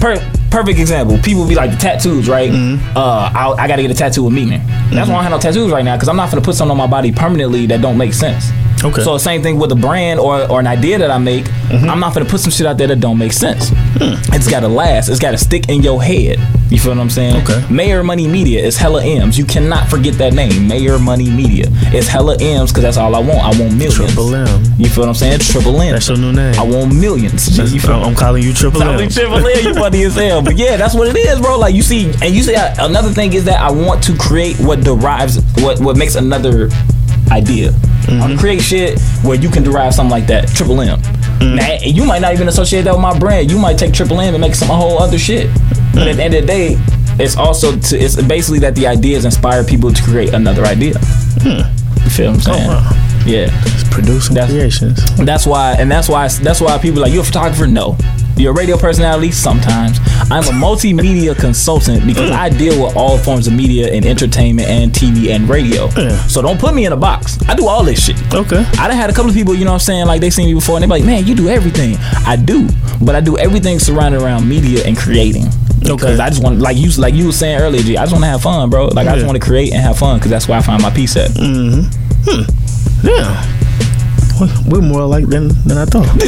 per, 0.00 0.14
perfect 0.52 0.78
example. 0.78 1.18
People 1.18 1.48
be 1.48 1.54
like 1.54 1.70
the 1.70 1.76
tattoos, 1.76 2.28
right? 2.28 2.50
Mm-hmm. 2.50 2.96
Uh 2.96 3.30
I, 3.34 3.64
I 3.64 3.66
gotta 3.66 3.82
get 3.82 3.90
a 3.90 3.94
tattoo 3.94 4.24
with 4.24 4.34
me, 4.34 4.44
man. 4.44 4.60
That's 4.94 5.08
why 5.08 5.16
I 5.16 5.22
don't 5.22 5.22
have 5.24 5.32
no 5.32 5.38
tattoos 5.38 5.72
right 5.72 5.84
now, 5.84 5.96
because 5.96 6.08
I'm 6.08 6.16
not 6.16 6.30
gonna 6.30 6.42
put 6.42 6.54
something 6.54 6.72
on 6.72 6.76
my 6.76 6.86
body 6.86 7.10
permanently 7.10 7.66
that 7.66 7.80
don't 7.80 7.96
make 7.96 8.12
sense. 8.12 8.52
Okay. 8.84 9.02
So 9.02 9.18
same 9.18 9.42
thing 9.42 9.58
with 9.58 9.72
a 9.72 9.76
brand 9.76 10.18
or, 10.20 10.50
or 10.50 10.60
an 10.60 10.66
idea 10.66 10.98
that 10.98 11.10
I 11.10 11.18
make. 11.18 11.46
I'm 11.70 12.00
not 12.00 12.14
gonna 12.14 12.26
put 12.26 12.40
some 12.40 12.50
shit 12.50 12.66
out 12.66 12.76
there 12.78 12.88
that 12.88 13.00
don't 13.00 13.18
make 13.18 13.32
sense. 13.32 13.70
It's 14.34 14.50
gotta 14.50 14.68
last. 14.68 15.08
It's 15.08 15.20
gotta 15.20 15.38
stick 15.38 15.68
in 15.68 15.82
your 15.82 16.02
head. 16.02 16.38
You 16.70 16.78
feel 16.78 16.92
what 16.92 17.00
I'm 17.00 17.10
saying? 17.10 17.42
Okay. 17.42 17.64
Mayor 17.70 18.02
Money 18.02 18.26
Media 18.26 18.60
is 18.60 18.76
hella 18.78 19.04
M's. 19.04 19.36
You 19.38 19.44
cannot 19.44 19.88
forget 19.88 20.14
that 20.14 20.32
name. 20.32 20.66
Mayor 20.66 20.98
Money 20.98 21.30
Media. 21.30 21.66
It's 21.92 22.08
hella 22.08 22.36
M's 22.40 22.70
because 22.72 22.82
that's 22.82 22.96
all 22.96 23.14
I 23.14 23.18
want. 23.18 23.40
I 23.40 23.60
want 23.60 23.74
millions. 23.76 23.96
Triple 23.96 24.34
M. 24.34 24.64
You 24.78 24.88
feel 24.88 25.02
what 25.02 25.08
I'm 25.08 25.14
saying? 25.14 25.40
Triple 25.40 25.80
M. 25.80 25.92
That's 25.92 26.08
your 26.08 26.16
new 26.16 26.32
name. 26.32 26.54
I 26.58 26.62
want 26.62 26.94
millions. 26.94 27.58
you 27.72 27.78
feel 27.80 28.02
I'm 28.02 28.14
calling 28.14 28.42
you 28.42 28.52
Triple 28.52 28.82
M. 28.82 29.08
triple 29.10 29.46
M, 29.46 29.64
you 29.64 29.74
funny 29.74 30.02
as 30.04 30.14
hell. 30.16 30.42
But 30.42 30.56
yeah, 30.56 30.76
that's 30.76 30.94
what 30.94 31.08
it 31.08 31.16
is, 31.16 31.40
bro. 31.40 31.58
Like 31.58 31.74
you 31.74 31.82
see, 31.82 32.06
and 32.22 32.34
you 32.34 32.42
see, 32.42 32.54
uh, 32.54 32.86
another 32.86 33.10
thing 33.10 33.34
is 33.34 33.44
that 33.44 33.60
I 33.60 33.70
want 33.70 34.02
to 34.04 34.16
create 34.16 34.58
what 34.58 34.80
derives, 34.82 35.40
what 35.62 35.78
what 35.78 35.96
makes 35.96 36.14
another 36.14 36.68
idea. 37.30 37.72
I 38.08 38.18
want 38.18 38.32
to 38.32 38.38
create 38.38 38.60
shit 38.60 39.00
where 39.22 39.36
you 39.36 39.48
can 39.48 39.62
derive 39.62 39.94
something 39.94 40.10
like 40.10 40.26
that. 40.26 40.48
Triple 40.48 40.80
M. 40.80 40.98
Mm-hmm. 40.98 41.56
Now, 41.56 41.76
you 41.82 42.04
might 42.04 42.20
not 42.20 42.32
even 42.32 42.48
associate 42.48 42.82
that 42.82 42.92
with 42.92 43.02
my 43.02 43.18
brand. 43.18 43.50
You 43.50 43.58
might 43.58 43.78
take 43.78 43.92
Triple 43.92 44.20
M 44.20 44.34
and 44.34 44.40
make 44.40 44.54
some 44.54 44.68
whole 44.68 44.98
other 44.98 45.18
shit. 45.18 45.50
But 45.94 46.08
at 46.08 46.16
the 46.16 46.22
end 46.24 46.34
of 46.34 46.42
the 46.42 46.46
day, 46.46 46.76
it's 47.18 47.36
also 47.36 47.76
to, 47.76 47.96
it's 47.98 48.20
basically 48.22 48.58
that 48.60 48.74
the 48.74 48.86
ideas 48.86 49.24
inspire 49.24 49.62
people 49.64 49.92
to 49.92 50.02
create 50.02 50.34
another 50.34 50.64
idea. 50.64 50.94
Hmm. 50.98 51.62
You 52.02 52.10
feel 52.10 52.32
what 52.32 52.46
I'm 52.46 52.52
oh, 52.52 52.56
saying? 52.56 52.68
wow. 52.68 53.22
Yeah. 53.26 53.62
It's 53.66 53.88
producing 53.88 54.34
That's- 54.34 54.50
creations. 54.50 55.16
That's 55.16 55.46
why, 55.46 55.74
and 55.78 55.90
that's 55.90 56.08
why, 56.08 56.28
that's 56.28 56.60
why 56.60 56.78
people 56.78 57.00
are 57.00 57.02
like, 57.02 57.12
you're 57.12 57.22
a 57.22 57.26
photographer? 57.26 57.66
No. 57.66 57.96
You're 58.36 58.52
a 58.52 58.54
radio 58.54 58.76
personality? 58.76 59.30
Sometimes. 59.30 59.98
I'm 60.30 60.44
a 60.44 60.56
multimedia 60.58 61.38
consultant 61.38 62.06
because 62.06 62.30
I 62.30 62.48
deal 62.48 62.82
with 62.84 62.96
all 62.96 63.18
forms 63.18 63.46
of 63.46 63.52
media 63.52 63.92
and 63.92 64.04
entertainment 64.06 64.68
and 64.68 64.90
TV 64.90 65.34
and 65.34 65.48
radio. 65.48 65.88
Yeah. 65.96 66.16
So 66.26 66.40
don't 66.42 66.58
put 66.58 66.74
me 66.74 66.86
in 66.86 66.92
a 66.92 66.96
box. 66.96 67.38
I 67.48 67.54
do 67.54 67.66
all 67.68 67.84
this 67.84 68.04
shit. 68.04 68.16
Okay. 68.34 68.64
I 68.78 68.88
done 68.88 68.96
had 68.96 69.10
a 69.10 69.12
couple 69.12 69.28
of 69.30 69.36
people, 69.36 69.54
you 69.54 69.64
know 69.64 69.72
what 69.72 69.82
I'm 69.82 69.86
saying, 69.86 70.06
like 70.06 70.20
they 70.20 70.30
seen 70.30 70.46
me 70.46 70.54
before 70.54 70.76
and 70.76 70.82
they 70.82 70.86
be 70.86 70.90
like, 70.90 71.04
man, 71.04 71.26
you 71.26 71.34
do 71.34 71.48
everything. 71.48 71.96
I 72.26 72.36
do, 72.36 72.68
but 73.04 73.14
I 73.14 73.20
do 73.20 73.36
everything 73.36 73.78
surrounded 73.78 74.22
around 74.22 74.48
media 74.48 74.84
and 74.86 74.96
creating. 74.96 75.46
Okay. 75.82 75.94
Because 75.94 76.20
I 76.20 76.28
just 76.30 76.42
want, 76.42 76.60
like 76.60 76.76
you, 76.76 76.90
like 76.92 77.14
you 77.14 77.26
were 77.26 77.32
saying 77.32 77.60
earlier, 77.60 77.82
G, 77.82 77.96
I 77.98 78.02
just 78.02 78.12
want 78.12 78.24
to 78.24 78.28
have 78.28 78.42
fun, 78.42 78.70
bro. 78.70 78.86
Like 78.86 79.08
I 79.08 79.14
just 79.14 79.26
want 79.26 79.40
to 79.40 79.44
create 79.46 79.72
and 79.72 79.82
have 79.82 79.98
fun 79.98 80.18
because 80.18 80.30
that's 80.30 80.48
where 80.48 80.58
I 80.58 80.62
find 80.62 80.80
my 80.82 80.90
peace 80.90 81.16
at. 81.16 81.30
Mm-hmm. 81.30 81.82
Hmm. 82.24 83.06
Yeah. 83.06 83.58
We- 84.66 84.72
We're 84.72 84.82
more 84.82 85.00
alike 85.02 85.26
than 85.28 85.48
than 85.66 85.78
I 85.78 85.84
thought. 85.84 86.06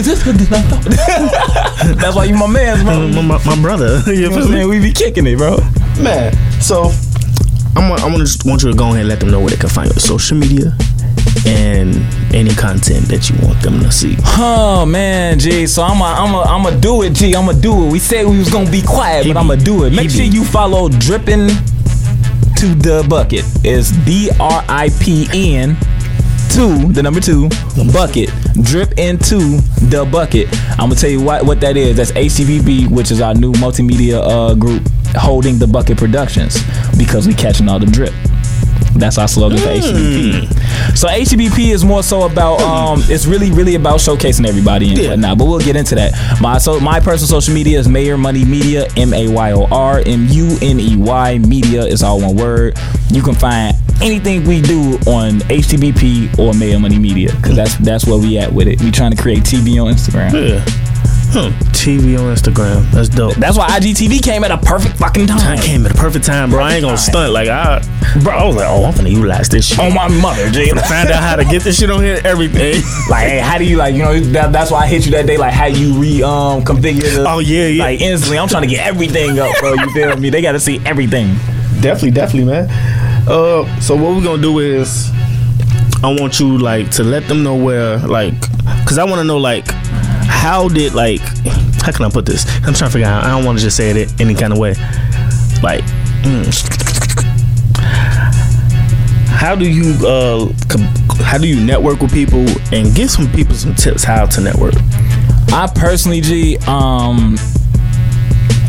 that's 2.01 2.17
why 2.17 2.25
you 2.25 2.35
my 2.37 2.47
man, 2.47 2.85
bro. 2.85 3.09
My, 3.09 3.23
my, 3.39 3.45
my 3.45 3.63
brother. 3.63 4.03
you 4.07 4.13
You 4.13 4.23
know 4.31 4.37
what 4.37 4.45
I'm 4.45 4.49
saying? 4.53 4.69
We 4.69 4.81
be 4.81 4.93
kicking 4.93 5.27
it, 5.27 5.37
bro. 5.39 5.59
Man, 6.01 6.33
so 6.61 6.91
I'm 7.77 7.89
gonna, 7.89 8.03
I'm 8.03 8.13
gonna 8.13 8.25
just 8.25 8.45
want 8.45 8.63
you 8.63 8.71
to 8.71 8.77
go 8.77 8.87
ahead 8.87 9.01
and 9.01 9.09
let 9.09 9.21
them 9.21 9.31
know 9.31 9.41
where 9.41 9.51
they 9.51 9.57
can 9.57 9.69
find 9.69 9.89
your 9.91 9.99
social 10.01 10.37
media 10.37 10.73
and 11.47 11.95
any 12.35 12.55
content 12.55 13.07
that 13.09 13.29
you 13.29 13.37
want 13.47 13.61
them 13.63 13.81
to 13.81 13.91
see. 13.93 14.17
Oh 14.39 14.85
man, 14.87 15.39
G. 15.39 15.67
So 15.67 15.83
I'm 15.83 16.01
a, 16.01 16.05
I'm 16.05 16.35
a, 16.35 16.41
I'm 16.43 16.67
a 16.67 16.81
do 16.81 17.03
it, 17.03 17.13
G. 17.15 17.35
I'm 17.35 17.49
a 17.49 17.55
do 17.55 17.87
it. 17.87 17.93
We 17.93 17.99
said 17.99 18.27
we 18.27 18.39
was 18.39 18.51
gonna 18.51 18.71
be 18.71 18.83
quiet, 18.83 19.27
He 19.27 19.33
but 19.33 19.39
I'm 19.41 19.49
gonna 19.49 19.63
do 19.63 19.85
it. 19.85 19.91
Make 19.93 20.09
be- 20.09 20.15
sure 20.15 20.25
you 20.25 20.45
follow 20.45 20.89
Drippin' 20.89 21.49
to 22.57 22.75
the 22.75 23.05
bucket. 23.09 23.45
It's 23.65 23.91
D 24.05 24.31
R 24.41 24.65
I 24.69 24.89
P 25.01 25.29
N 25.57 25.77
two, 26.51 26.93
the 26.93 27.03
number 27.03 27.21
two, 27.21 27.49
bucket. 27.93 28.31
Drip 28.63 28.93
into 28.99 29.39
the 29.91 30.09
bucket. 30.11 30.49
I'm 30.73 30.89
gonna 30.89 30.95
tell 30.97 31.11
you 31.11 31.21
what 31.23 31.45
what 31.45 31.61
that 31.61 31.77
is. 31.77 31.97
That's 31.97 32.13
HTVB, 32.13 32.89
which 32.91 33.11
is 33.11 33.21
our 33.21 33.35
new 33.35 33.53
multimedia 33.55 34.21
uh, 34.23 34.55
group 34.55 34.83
holding 35.17 35.59
the 35.59 35.67
bucket 35.67 35.97
productions 35.99 36.57
because 36.99 37.27
we 37.27 37.35
catching 37.35 37.69
all 37.69 37.79
the 37.79 37.87
drip. 37.87 38.13
That's 38.97 39.19
our 39.19 39.27
slogan 39.27 39.59
for 39.59 39.67
HTBP. 39.69 40.97
So 40.97 41.09
HTBP 41.09 41.73
is 41.73 41.85
more 41.85 42.03
so 42.05 42.23
about 42.23 42.61
um, 42.61 43.01
it's 43.05 43.27
really 43.27 43.51
really 43.51 43.75
about 43.75 43.99
showcasing 43.99 44.47
everybody 44.47 44.91
and 44.91 44.99
Yeah. 44.99 45.11
whatnot. 45.11 45.39
But 45.39 45.47
we'll 45.47 45.59
get 45.61 45.75
into 45.77 45.97
that. 45.97 46.13
My 46.41 46.59
so 46.59 46.79
my 46.79 47.01
personal 47.01 47.27
social 47.41 47.55
media 47.55 47.79
is 47.79 47.89
Mayor 47.89 48.17
Money 48.17 48.45
Media, 48.45 48.87
M 48.97 49.13
A 49.13 49.27
Y 49.29 49.53
O 49.53 49.67
R 49.67 50.01
M 50.07 50.27
U 50.29 50.57
N 50.63 50.79
E 50.79 50.97
Y 50.97 51.39
Media 51.39 51.83
is 51.85 52.03
all 52.05 52.21
one 52.21 52.37
word. 52.37 52.79
You 53.11 53.23
can 53.23 53.35
find 53.35 53.75
anything 54.03 54.45
we 54.45 54.61
do 54.61 54.95
on 55.07 55.41
HTBP 55.51 56.39
or 56.39 56.55
Mayor 56.55 56.79
Money 56.79 56.99
Media 56.99 57.35
because 57.37 57.57
that's 57.57 57.77
that's 57.79 58.07
where 58.07 58.19
we 58.19 58.39
at 58.39 58.53
with 58.53 58.69
it. 58.69 58.81
We 58.83 58.91
trying 58.91 59.13
to 59.15 59.21
create 59.21 59.41
TV 59.41 59.83
on 59.83 59.93
Instagram. 59.93 60.33
Yeah. 60.33 60.65
Hmm. 61.35 61.51
TV 61.73 62.17
on 62.17 62.33
Instagram. 62.33 62.89
That's 62.93 63.09
dope. 63.09 63.35
That's 63.35 63.59
why 63.59 63.67
IGTV 63.69 64.23
came 64.23 64.45
at 64.45 64.53
a 64.53 64.59
perfect 64.59 64.97
fucking 64.99 65.27
time. 65.27 65.59
I 65.59 65.61
came 65.61 65.85
at 65.85 65.91
a 65.91 65.95
perfect 65.95 66.25
time, 66.25 66.51
bro. 66.51 66.63
I 66.63 66.75
ain't 66.75 66.83
gonna 66.83 66.93
Perfect 66.93 67.11
stunt. 67.11 67.33
Like 67.33 67.49
I, 67.49 67.81
bro, 68.23 68.33
I 68.33 68.45
was 68.45 68.55
like, 68.55 68.69
oh, 68.69 68.85
I'm 68.85 68.95
gonna 68.95 69.09
utilize 69.09 69.49
this 69.49 69.67
shit. 69.67 69.81
On 69.81 69.93
my 69.93 70.07
mother, 70.07 70.49
G. 70.51 70.71
Find 70.71 71.11
out 71.11 71.23
how 71.23 71.35
to 71.35 71.45
get 71.45 71.63
this 71.63 71.79
shit 71.81 71.91
on 71.91 72.03
here. 72.05 72.21
Everything. 72.25 72.75
like, 73.11 73.27
hey, 73.27 73.41
how 73.41 73.59
do 73.59 73.65
you 73.65 73.77
like? 73.77 73.95
You 73.95 74.03
know, 74.05 74.21
that, 74.21 74.53
that's 74.53 74.71
why 74.71 74.85
I 74.85 74.87
hit 74.87 75.07
you 75.07 75.11
that 75.13 75.27
day. 75.27 75.37
Like, 75.37 75.53
how 75.53 75.67
you 75.67 75.95
re 75.95 76.23
um 76.23 76.63
configure 76.63 77.03
the 77.03 77.25
Oh 77.29 77.41
yeah, 77.41 77.67
yeah. 77.67 77.83
like 77.83 78.01
instantly. 78.01 78.39
I'm 78.39 78.47
trying 78.47 78.63
to 78.63 78.69
get 78.69 78.87
everything 78.87 79.37
up, 79.41 79.57
bro. 79.59 79.75
You 79.75 79.91
feel 79.93 80.17
me? 80.17 80.31
They 80.31 80.41
got 80.41 80.53
to 80.53 80.61
see 80.61 80.81
everything. 80.87 81.35
definitely, 81.81 82.13
definitely, 82.13 82.45
man. 82.45 83.04
Uh, 83.27 83.81
so 83.81 83.95
what 83.95 84.15
we're 84.15 84.23
gonna 84.23 84.43
do 84.43 84.59
is, 84.59 85.11
I 86.03 86.15
want 86.21 86.39
you 86.39 86.59
like 86.59 86.91
to 86.93 87.03
let 87.03 87.27
them 87.29 87.43
know 87.43 87.57
where, 87.57 87.99
like, 87.99 88.39
cause 88.87 88.99
I 88.99 89.05
want 89.05 89.17
to 89.17 89.25
know 89.25 89.39
like, 89.39 89.67
how 90.27 90.69
did 90.69 90.95
like, 90.95 91.21
how 91.83 91.93
can 91.93 92.05
I 92.05 92.11
put 92.11 92.27
this? 92.27 92.47
I'm 92.57 92.75
trying 92.75 92.91
to 92.91 92.91
figure 92.91 93.07
out. 93.07 93.25
I 93.25 93.31
don't 93.31 93.45
want 93.45 93.59
to 93.59 93.65
just 93.65 93.77
say 93.77 93.91
it 93.91 94.21
any 94.21 94.35
kind 94.35 94.53
of 94.53 94.59
way. 94.59 94.75
Like, 95.63 95.85
mm. 96.23 96.45
how 99.27 99.55
do 99.55 99.71
you 99.71 99.95
uh, 100.07 100.53
how 101.25 101.39
do 101.39 101.49
you 101.49 101.65
network 101.65 102.01
with 102.01 102.13
people 102.13 102.45
and 102.73 102.95
give 102.95 103.11
some 103.11 103.31
people 103.33 103.55
some 103.55 103.75
tips 103.75 104.05
how 104.05 104.27
to 104.27 104.41
network? 104.41 104.75
I 105.49 105.71
personally, 105.75 106.21
G, 106.21 106.57
um, 106.67 107.37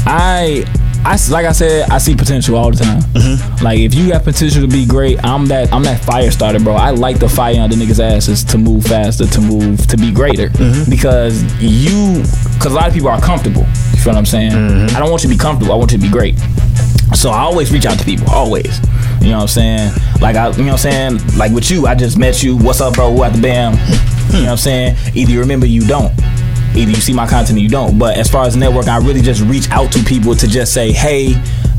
I, 0.05 0.65
I 1.05 1.19
like 1.29 1.45
I 1.45 1.51
said, 1.51 1.87
I 1.91 1.99
see 1.99 2.15
potential 2.15 2.55
all 2.55 2.71
the 2.71 2.83
time. 2.83 3.01
Mm-hmm. 3.01 3.63
Like 3.63 3.77
if 3.77 3.93
you 3.93 4.11
have 4.13 4.23
potential 4.23 4.63
to 4.63 4.67
be 4.67 4.87
great, 4.87 5.23
I'm 5.23 5.45
that 5.47 5.71
I'm 5.71 5.83
that 5.83 6.03
fire 6.03 6.31
starter, 6.31 6.59
bro. 6.59 6.73
I 6.73 6.89
like 6.89 7.19
the 7.19 7.29
fire 7.29 7.61
on 7.61 7.69
the 7.69 7.75
niggas' 7.75 7.99
asses 7.99 8.43
to 8.45 8.57
move 8.57 8.85
faster, 8.85 9.27
to 9.27 9.41
move 9.41 9.85
to 9.85 9.97
be 9.97 10.11
greater, 10.11 10.49
mm-hmm. 10.49 10.89
because 10.89 11.43
you, 11.61 12.23
because 12.55 12.71
a 12.71 12.75
lot 12.75 12.87
of 12.87 12.93
people 12.95 13.09
are 13.09 13.21
comfortable. 13.21 13.61
You 13.61 14.01
feel 14.01 14.13
what 14.13 14.17
I'm 14.17 14.25
saying? 14.25 14.51
Mm-hmm. 14.51 14.95
I 14.95 14.99
don't 14.99 15.11
want 15.11 15.23
you 15.23 15.29
to 15.29 15.35
be 15.35 15.39
comfortable. 15.39 15.73
I 15.73 15.75
want 15.75 15.91
you 15.91 15.99
to 15.99 16.03
be 16.03 16.09
great. 16.09 16.39
So 17.13 17.29
I 17.29 17.41
always 17.41 17.71
reach 17.71 17.85
out 17.85 17.99
to 17.99 18.03
people, 18.03 18.27
always. 18.31 18.79
You 19.21 19.29
know 19.29 19.37
what 19.37 19.41
I'm 19.43 19.47
saying? 19.47 19.91
Like 20.21 20.35
I, 20.35 20.49
you 20.49 20.63
know 20.63 20.73
what 20.73 20.85
I'm 20.85 21.19
saying? 21.19 21.37
Like 21.37 21.51
with 21.51 21.69
you, 21.69 21.85
I 21.85 21.93
just 21.93 22.17
met 22.17 22.41
you. 22.41 22.57
What's 22.57 22.81
up, 22.81 22.95
bro? 22.95 23.11
What 23.11 23.33
the 23.33 23.41
bam? 23.41 23.73
You 24.33 24.41
know 24.41 24.45
what 24.45 24.51
I'm 24.53 24.57
saying? 24.57 24.97
Either 25.13 25.31
you 25.31 25.39
remember, 25.39 25.67
you 25.67 25.85
don't. 25.85 26.11
Either 26.75 26.91
you 26.91 26.95
see 26.97 27.13
my 27.13 27.27
content 27.27 27.57
or 27.57 27.61
you 27.61 27.69
don't. 27.69 27.97
But 27.97 28.17
as 28.17 28.29
far 28.29 28.45
as 28.45 28.55
network, 28.55 28.87
I 28.87 28.97
really 28.97 29.21
just 29.21 29.41
reach 29.41 29.69
out 29.71 29.91
to 29.93 30.03
people 30.03 30.35
to 30.35 30.47
just 30.47 30.73
say, 30.73 30.91
hey, 30.91 31.33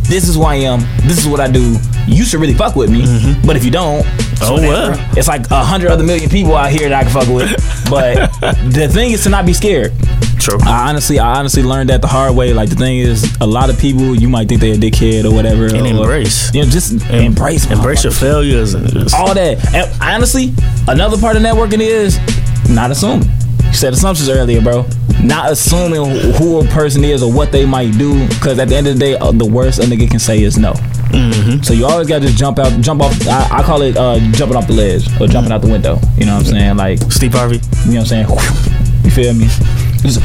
this 0.08 0.28
is 0.28 0.36
who 0.36 0.42
I 0.42 0.54
am. 0.56 0.80
This 1.06 1.18
is 1.18 1.26
what 1.26 1.40
I 1.40 1.48
do. 1.48 1.76
You 2.06 2.24
should 2.24 2.40
really 2.40 2.54
fuck 2.54 2.76
with 2.76 2.90
me. 2.90 3.02
Mm-hmm. 3.02 3.46
But 3.46 3.56
if 3.56 3.64
you 3.64 3.70
don't, 3.70 4.06
Oh, 4.42 4.52
whatever. 4.54 4.92
well. 4.92 5.10
It's 5.16 5.28
like 5.28 5.50
a 5.50 5.64
hundred 5.64 5.90
other 5.90 6.04
million 6.04 6.28
people 6.28 6.54
out 6.54 6.70
here 6.70 6.88
that 6.90 7.00
I 7.00 7.02
can 7.04 7.12
fuck 7.12 7.28
with. 7.34 7.50
But 7.90 8.30
the 8.70 8.86
thing 8.92 9.12
is 9.12 9.22
to 9.24 9.30
not 9.30 9.46
be 9.46 9.52
scared. 9.54 9.92
True. 10.38 10.58
I 10.62 10.90
honestly, 10.90 11.18
I 11.18 11.38
honestly 11.38 11.62
learned 11.62 11.88
that 11.88 12.02
the 12.02 12.06
hard 12.06 12.36
way. 12.36 12.52
Like 12.52 12.68
the 12.68 12.76
thing 12.76 12.98
is, 12.98 13.36
a 13.40 13.46
lot 13.46 13.70
of 13.70 13.78
people 13.80 14.14
you 14.14 14.28
might 14.28 14.48
think 14.48 14.60
they're 14.60 14.74
a 14.74 14.76
dickhead 14.76 15.24
or 15.24 15.34
whatever. 15.34 15.66
And 15.66 15.86
or, 15.86 16.02
embrace. 16.02 16.54
You 16.54 16.62
know, 16.62 16.68
just 16.68 16.92
embrace, 17.10 17.68
Embrace 17.70 18.04
your 18.04 18.12
failures 18.12 18.74
and 18.74 18.86
just, 18.92 19.14
all 19.14 19.34
that. 19.34 19.74
And 19.74 19.90
honestly, 20.02 20.52
another 20.86 21.16
part 21.18 21.36
of 21.36 21.42
networking 21.42 21.80
is 21.80 22.18
not 22.68 22.90
assuming. 22.90 23.28
You 23.68 23.74
said 23.74 23.92
assumptions 23.92 24.28
earlier, 24.28 24.60
bro. 24.60 24.86
Not 25.22 25.50
assuming 25.50 26.34
who 26.34 26.60
a 26.60 26.64
person 26.66 27.04
is 27.04 27.22
or 27.22 27.32
what 27.32 27.52
they 27.52 27.64
might 27.66 27.92
do, 27.98 28.26
because 28.28 28.58
at 28.58 28.68
the 28.68 28.76
end 28.76 28.86
of 28.86 28.94
the 28.94 29.00
day, 29.00 29.14
uh, 29.16 29.32
the 29.32 29.46
worst 29.46 29.78
a 29.78 29.82
nigga 29.82 30.08
can 30.10 30.18
say 30.18 30.42
is 30.42 30.58
no. 30.58 30.72
Mm-hmm. 30.72 31.62
So 31.62 31.72
you 31.72 31.86
always 31.86 32.06
got 32.08 32.20
to 32.20 32.26
just 32.26 32.38
jump 32.38 32.58
out, 32.58 32.80
jump 32.80 33.02
off. 33.02 33.14
I, 33.26 33.58
I 33.58 33.62
call 33.62 33.82
it 33.82 33.96
uh, 33.96 34.18
jumping 34.32 34.56
off 34.56 34.66
the 34.66 34.74
ledge 34.74 35.08
or 35.20 35.26
jumping 35.26 35.52
out 35.52 35.62
the 35.62 35.70
window. 35.70 35.98
You 36.18 36.26
know 36.26 36.36
what 36.36 36.46
I'm 36.46 36.52
saying? 36.52 36.76
Like, 36.76 37.00
Steve 37.10 37.32
Harvey, 37.32 37.56
you 37.86 37.94
know 37.94 38.00
what 38.02 38.12
I'm 38.12 38.26
saying? 38.26 38.26
You 39.06 39.12
feel 39.12 39.34
me? 39.34 39.46
Just 40.02 40.18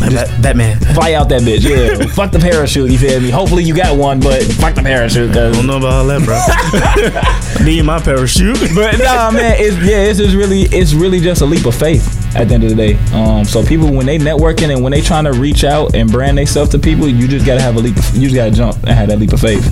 Bat- 0.00 0.42
Batman. 0.42 0.78
fly 0.94 1.12
out 1.12 1.28
that 1.28 1.42
bitch. 1.42 1.62
Yeah. 1.62 2.06
fuck 2.14 2.32
the 2.32 2.38
parachute. 2.38 2.90
You 2.90 2.98
feel 2.98 3.20
me? 3.20 3.30
Hopefully 3.30 3.64
you 3.64 3.74
got 3.74 3.96
one, 3.96 4.20
but 4.20 4.42
fuck 4.42 4.74
the 4.74 4.82
parachute. 4.82 5.32
Cause 5.32 5.56
Don't 5.56 5.66
know 5.66 5.76
about 5.76 5.92
all 5.92 6.06
that, 6.06 6.24
bro. 6.24 7.64
Me 7.64 7.78
and 7.78 7.86
my 7.86 8.00
parachute. 8.00 8.58
but 8.74 8.98
nah, 8.98 9.30
man, 9.30 9.56
it's 9.58 9.76
yeah, 9.78 10.04
it's 10.04 10.18
just 10.18 10.34
really, 10.34 10.62
it's 10.62 10.94
really 10.94 11.20
just 11.20 11.42
a 11.42 11.46
leap 11.46 11.66
of 11.66 11.74
faith 11.74 12.16
at 12.34 12.48
the 12.48 12.54
end 12.54 12.64
of 12.64 12.70
the 12.70 12.76
day. 12.76 12.98
Um, 13.12 13.44
so 13.44 13.64
people 13.64 13.92
when 13.92 14.06
they 14.06 14.18
networking 14.18 14.72
and 14.72 14.82
when 14.82 14.92
they 14.92 15.00
trying 15.00 15.24
to 15.24 15.32
reach 15.32 15.64
out 15.64 15.94
and 15.94 16.10
brand 16.10 16.38
themselves 16.38 16.70
to 16.70 16.78
people, 16.78 17.08
you 17.08 17.28
just 17.28 17.44
gotta 17.44 17.60
have 17.60 17.76
a 17.76 17.80
leap. 17.80 17.96
Of, 17.96 18.16
you 18.16 18.22
just 18.28 18.34
gotta 18.34 18.50
jump 18.50 18.76
and 18.78 18.90
have 18.90 19.08
that 19.08 19.18
leap 19.18 19.32
of 19.32 19.40
faith. 19.40 19.64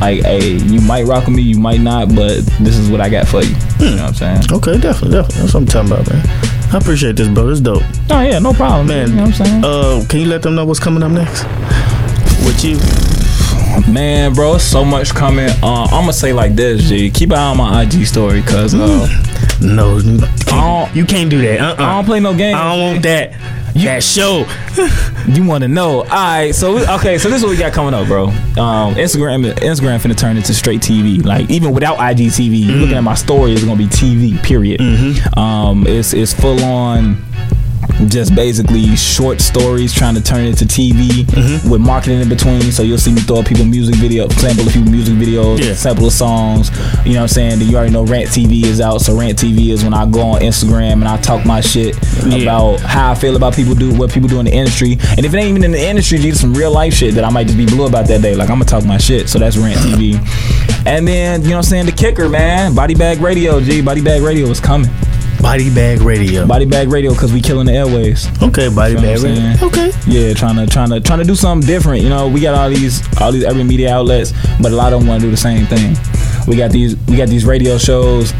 Like, 0.00 0.22
hey, 0.22 0.52
you 0.56 0.80
might 0.80 1.04
rock 1.04 1.26
with 1.26 1.36
me, 1.36 1.42
you 1.42 1.58
might 1.58 1.80
not, 1.80 2.08
but 2.14 2.40
this 2.60 2.76
is 2.76 2.90
what 2.90 3.00
I 3.00 3.08
got 3.08 3.28
for 3.28 3.42
you. 3.42 3.54
You 3.78 3.96
know 3.96 4.02
what 4.04 4.08
I'm 4.08 4.14
saying? 4.14 4.52
Okay, 4.52 4.78
definitely, 4.78 5.12
definitely. 5.12 5.40
That's 5.40 5.54
what 5.54 5.60
I'm 5.60 5.66
talking 5.66 5.92
about, 5.92 6.08
man. 6.10 6.59
I 6.72 6.78
appreciate 6.78 7.16
this, 7.16 7.28
bro. 7.28 7.48
It's 7.48 7.60
dope. 7.60 7.82
Oh 8.10 8.20
yeah, 8.22 8.38
no 8.38 8.52
problem, 8.52 8.86
Man, 8.86 8.96
man. 8.96 9.08
You 9.10 9.14
know 9.16 9.22
what 9.22 9.40
I'm 9.40 9.46
saying? 9.46 9.64
Uh, 9.64 10.04
can 10.08 10.20
you 10.20 10.26
let 10.26 10.42
them 10.42 10.54
know 10.54 10.64
what's 10.64 10.78
coming 10.80 11.02
up 11.02 11.10
next? 11.10 11.44
With 12.46 12.64
you? 12.64 12.78
Man, 13.92 14.34
bro, 14.34 14.58
so 14.58 14.84
much 14.84 15.10
coming. 15.14 15.48
Uh, 15.62 15.84
I'm 15.84 16.02
gonna 16.02 16.12
say 16.12 16.32
like 16.32 16.54
this, 16.54 16.88
G. 16.88 17.10
Keep 17.10 17.30
an 17.30 17.38
eye 17.38 17.50
on 17.50 17.56
my 17.56 17.82
IG 17.82 18.06
story, 18.06 18.42
cause 18.42 18.74
uh, 18.74 19.06
No, 19.60 19.98
you 19.98 20.18
can't, 20.46 20.96
you 20.96 21.04
can't 21.04 21.30
do 21.30 21.40
that. 21.42 21.60
Uh-uh. 21.60 21.74
I 21.84 21.94
don't 21.96 22.04
play 22.06 22.20
no 22.20 22.34
games. 22.34 22.56
I 22.56 22.74
don't 22.76 22.92
want 22.92 23.02
that. 23.04 23.32
that 23.74 24.02
show. 24.02 24.46
You 25.28 25.44
want 25.46 25.62
to 25.62 25.68
know? 25.68 26.00
All 26.00 26.06
right, 26.06 26.52
so 26.52 26.74
we- 26.76 26.86
okay, 26.86 27.16
so 27.18 27.28
this 27.28 27.38
is 27.38 27.44
what 27.44 27.50
we 27.50 27.56
got 27.56 27.72
coming 27.72 27.92
up, 27.94 28.06
bro. 28.08 28.28
Um, 28.28 28.94
Instagram, 28.94 29.52
Instagram 29.56 30.00
finna 30.00 30.16
turn 30.16 30.36
into 30.36 30.52
straight 30.54 30.80
TV. 30.80 31.22
Like 31.24 31.48
even 31.50 31.72
without 31.72 31.98
IGTV, 31.98 32.58
you 32.58 32.72
looking 32.72 32.96
at 32.96 33.02
my 33.04 33.14
story, 33.14 33.52
it's 33.52 33.62
gonna 33.62 33.76
be 33.76 33.86
TV. 33.86 34.42
Period. 34.42 34.80
Um, 35.36 35.86
it's 35.86 36.14
it's 36.14 36.32
full 36.32 36.60
on. 36.64 37.22
Just 38.08 38.34
basically 38.34 38.96
short 38.96 39.40
stories 39.40 39.92
trying 39.92 40.14
to 40.14 40.22
turn 40.22 40.44
it 40.44 40.48
into 40.60 40.64
TV 40.64 41.24
mm-hmm. 41.24 41.70
with 41.70 41.80
marketing 41.80 42.20
in 42.20 42.28
between. 42.28 42.62
So 42.72 42.82
you'll 42.82 42.98
see 42.98 43.12
me 43.12 43.20
throw 43.20 43.40
up 43.40 43.46
people 43.46 43.64
music 43.64 43.96
video, 43.96 44.28
sample 44.28 44.66
a 44.66 44.70
few 44.70 44.84
music 44.84 45.14
videos, 45.14 45.60
Yeah. 45.62 45.74
sample 45.74 46.06
of 46.06 46.12
songs. 46.12 46.70
You 47.04 47.12
know 47.14 47.20
what 47.20 47.22
I'm 47.22 47.28
saying? 47.28 47.58
Then 47.58 47.68
you 47.68 47.76
already 47.76 47.92
know 47.92 48.04
Rant 48.04 48.28
TV 48.28 48.64
is 48.64 48.80
out. 48.80 48.98
So 49.02 49.16
Rant 49.16 49.38
TV 49.38 49.70
is 49.70 49.84
when 49.84 49.94
I 49.94 50.06
go 50.06 50.20
on 50.22 50.40
Instagram 50.40 50.94
and 50.94 51.08
I 51.08 51.16
talk 51.18 51.44
my 51.44 51.60
shit 51.60 51.96
Yeah. 52.26 52.38
about 52.42 52.80
how 52.80 53.12
I 53.12 53.14
feel 53.14 53.36
about 53.36 53.54
people 53.54 53.74
do 53.74 53.94
what 53.94 54.12
people 54.12 54.28
do 54.28 54.38
in 54.40 54.46
the 54.46 54.52
industry. 54.52 54.92
And 55.16 55.24
if 55.24 55.34
it 55.34 55.36
ain't 55.36 55.48
even 55.50 55.64
in 55.64 55.72
the 55.72 55.82
industry, 55.82 56.18
just 56.18 56.40
some 56.40 56.54
real 56.54 56.72
life 56.72 56.94
shit 56.94 57.14
that 57.14 57.24
I 57.24 57.30
might 57.30 57.46
just 57.46 57.58
be 57.58 57.66
blue 57.66 57.86
about 57.86 58.06
that 58.06 58.22
day. 58.22 58.34
Like 58.34 58.48
I'm 58.48 58.56
gonna 58.56 58.64
talk 58.64 58.84
my 58.84 58.98
shit. 58.98 59.28
So 59.28 59.38
that's 59.38 59.56
Rant 59.56 59.78
TV. 59.80 60.18
And 60.86 61.06
then, 61.06 61.42
you 61.42 61.50
know 61.50 61.56
what 61.56 61.66
I'm 61.66 61.70
saying, 61.70 61.86
the 61.86 61.92
kicker, 61.92 62.30
man. 62.30 62.74
Body 62.74 62.94
Bag 62.94 63.20
Radio, 63.20 63.60
G. 63.60 63.82
Body 63.82 64.00
Bag 64.00 64.22
Radio 64.22 64.46
is 64.46 64.60
coming. 64.60 64.88
Body 65.40 65.74
Bag 65.74 66.00
Radio. 66.02 66.46
Body 66.46 66.66
Bag 66.66 66.88
Radio, 66.88 67.14
cause 67.14 67.32
we 67.32 67.40
killing 67.40 67.66
the 67.66 67.72
airways. 67.72 68.26
Okay, 68.42 68.68
Body 68.68 68.92
You 68.92 69.00
know 69.00 69.14
Bag 69.14 69.22
Radio. 69.22 69.66
Okay. 69.66 69.90
Yeah, 70.06 70.34
trying 70.34 70.56
to 70.56 70.66
trying 70.66 70.90
to 70.90 71.00
trying 71.00 71.18
to 71.18 71.24
do 71.24 71.34
something 71.34 71.66
different. 71.66 72.02
You 72.02 72.08
know, 72.08 72.28
we 72.28 72.40
got 72.40 72.54
all 72.54 72.68
these 72.68 73.02
all 73.20 73.32
these 73.32 73.44
every 73.44 73.64
media 73.64 73.94
outlets, 73.94 74.32
but 74.60 74.72
a 74.72 74.76
lot 74.76 74.92
of 74.92 75.00
them 75.00 75.08
want 75.08 75.20
to 75.22 75.26
do 75.26 75.30
the 75.30 75.36
same 75.36 75.66
thing. 75.66 75.96
We 76.46 76.56
got 76.56 76.70
these 76.70 76.96
we 77.06 77.16
got 77.16 77.28
these 77.28 77.44
radio 77.44 77.78
shows, 77.78 78.32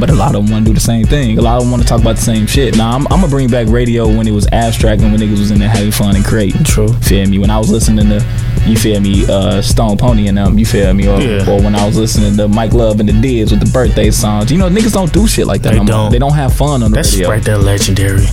but 0.00 0.10
a 0.10 0.14
lot 0.14 0.34
of 0.34 0.42
them 0.44 0.52
want 0.52 0.64
to 0.66 0.70
do 0.70 0.74
the 0.74 0.80
same 0.80 1.04
thing. 1.06 1.38
A 1.38 1.42
lot 1.42 1.56
of 1.56 1.62
them 1.62 1.70
want 1.70 1.82
to 1.82 1.88
talk 1.88 2.00
about 2.00 2.16
the 2.16 2.22
same 2.22 2.46
shit. 2.46 2.76
Now 2.76 2.90
I'm, 2.90 3.02
I'm 3.08 3.20
gonna 3.20 3.28
bring 3.28 3.48
back 3.48 3.68
radio 3.68 4.06
when 4.08 4.26
it 4.26 4.32
was 4.32 4.46
abstract 4.52 5.02
and 5.02 5.12
when 5.12 5.20
niggas 5.20 5.38
was 5.38 5.50
in 5.50 5.58
there 5.58 5.68
having 5.68 5.90
fun 5.92 6.16
and 6.16 6.24
creating. 6.24 6.64
True. 6.64 6.88
Feel 6.94 7.26
me? 7.28 7.38
When 7.38 7.50
I 7.50 7.58
was 7.58 7.70
listening 7.70 8.08
to 8.08 8.24
you 8.66 8.76
feel 8.78 8.98
me, 9.00 9.26
uh, 9.28 9.60
Stone 9.60 9.98
Pony 9.98 10.26
and 10.28 10.38
them, 10.38 10.58
you 10.58 10.64
feel 10.64 10.92
me, 10.94 11.06
or, 11.06 11.20
Yeah. 11.20 11.48
or 11.50 11.60
when 11.62 11.74
I 11.74 11.84
was 11.86 11.98
listening 11.98 12.34
to 12.38 12.48
Mike 12.48 12.72
Love 12.72 12.98
and 12.98 13.08
the 13.08 13.12
Dids 13.12 13.50
with 13.50 13.60
the 13.60 13.70
birthday 13.70 14.10
songs. 14.10 14.50
You 14.50 14.56
know, 14.58 14.70
niggas 14.70 14.94
don't 14.94 15.12
do 15.12 15.26
shit 15.26 15.46
like 15.46 15.60
that. 15.62 15.72
They 15.74 15.80
no 15.80 15.84
don't. 15.84 16.12
They 16.12 16.18
don't 16.18 16.32
have 16.32 16.54
fun 16.54 16.82
on 16.82 16.90
the 16.90 16.96
radio. 16.96 17.02
That's 17.02 17.12
radio 17.14 17.28
right 17.30 17.44
there, 17.44 17.58
legendary. 17.58 18.24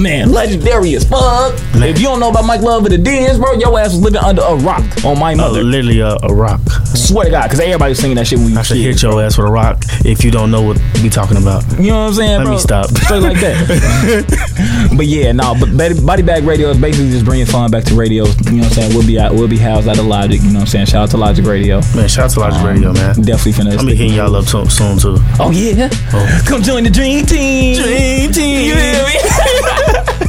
man, 0.00 0.32
legendary 0.32 0.94
as 0.96 1.04
fuck. 1.08 1.54
If 1.74 1.98
you 2.00 2.06
don't 2.06 2.18
know 2.20 2.30
about 2.30 2.44
Mike 2.44 2.60
Love 2.62 2.84
and 2.86 2.92
the 2.94 2.98
Diz, 2.98 3.38
bro, 3.38 3.52
your 3.54 3.78
ass 3.78 3.92
was 3.92 4.00
living 4.02 4.20
under 4.20 4.42
a 4.42 4.56
rock 4.56 4.82
on 5.04 5.18
my 5.18 5.32
Uh, 5.34 5.36
mother. 5.36 5.62
literally 5.62 6.00
a, 6.00 6.16
a 6.22 6.34
rock. 6.34 6.60
Swear 6.94 7.26
to 7.26 7.30
God, 7.30 7.44
because 7.44 7.60
everybody 7.60 7.90
was 7.92 7.98
singing 8.00 8.16
that 8.16 8.26
shit 8.26 8.38
when 8.40 8.50
you 8.50 8.58
I 8.58 8.62
should 8.62 8.76
hit 8.78 9.00
your 9.02 9.22
ass 9.22 9.38
with 9.38 9.46
a 9.46 9.50
rock 9.50 9.82
if 10.04 10.24
you 10.24 10.30
don't 10.32 10.50
know 10.50 10.62
what 10.62 10.76
we 11.02 11.08
talking 11.08 11.36
about. 11.36 11.64
You 11.78 11.90
know 11.90 12.04
what 12.04 12.08
I'm 12.08 12.14
saying, 12.14 12.38
Let 12.38 12.44
bro? 12.44 12.52
me 12.54 12.58
stop. 12.58 12.86
Straight 12.90 13.22
like 13.22 13.40
that. 13.40 14.92
but 14.96 15.06
yeah, 15.06 15.32
no, 15.32 15.54
but 15.58 15.74
Body 16.04 16.22
Bag 16.22 16.44
Radio 16.44 16.70
is 16.70 16.78
basically 16.78 17.10
just 17.10 17.24
bringing 17.24 17.46
fun 17.46 17.70
back 17.70 17.84
to 17.84 17.94
radio. 17.94 18.24
You 18.24 18.32
know 18.52 18.58
what 18.58 18.64
I'm 18.66 18.70
saying? 18.72 18.94
We'll 18.94 19.06
be 19.06 19.18
out, 19.18 19.32
we'll 19.34 19.48
be 19.48 19.58
housed 19.58 19.88
out 19.88 19.98
of 19.98 20.06
Logic. 20.06 20.40
You 20.40 20.48
know 20.48 20.54
what 20.54 20.60
I'm 20.62 20.66
saying? 20.66 20.86
Shout 20.86 21.02
out 21.04 21.10
to 21.10 21.16
Logic 21.16 21.44
Radio. 21.44 21.80
Man, 21.94 22.08
shout 22.08 22.26
out 22.26 22.30
to 22.32 22.40
Logic 22.40 22.60
um, 22.60 22.66
Radio, 22.66 22.92
man. 22.92 23.14
Definitely 23.22 23.52
finna. 23.52 23.78
I'm 23.78 23.86
be 23.86 23.94
hitting 23.94 24.14
y'all 24.14 24.34
up 24.36 24.46
to- 24.46 24.68
soon 24.70 24.98
too. 24.98 25.16
Oh 25.38 25.50
yeah, 25.52 25.88
Oh. 26.12 26.42
come 26.46 26.62
join 26.62 26.84
the 26.84 26.90
Dream 26.90 27.24
Team. 27.26 27.76
Dream 27.82 28.32
Team. 28.32 28.66
You 28.66 28.74
feel 28.74 29.04
me? 29.04 30.24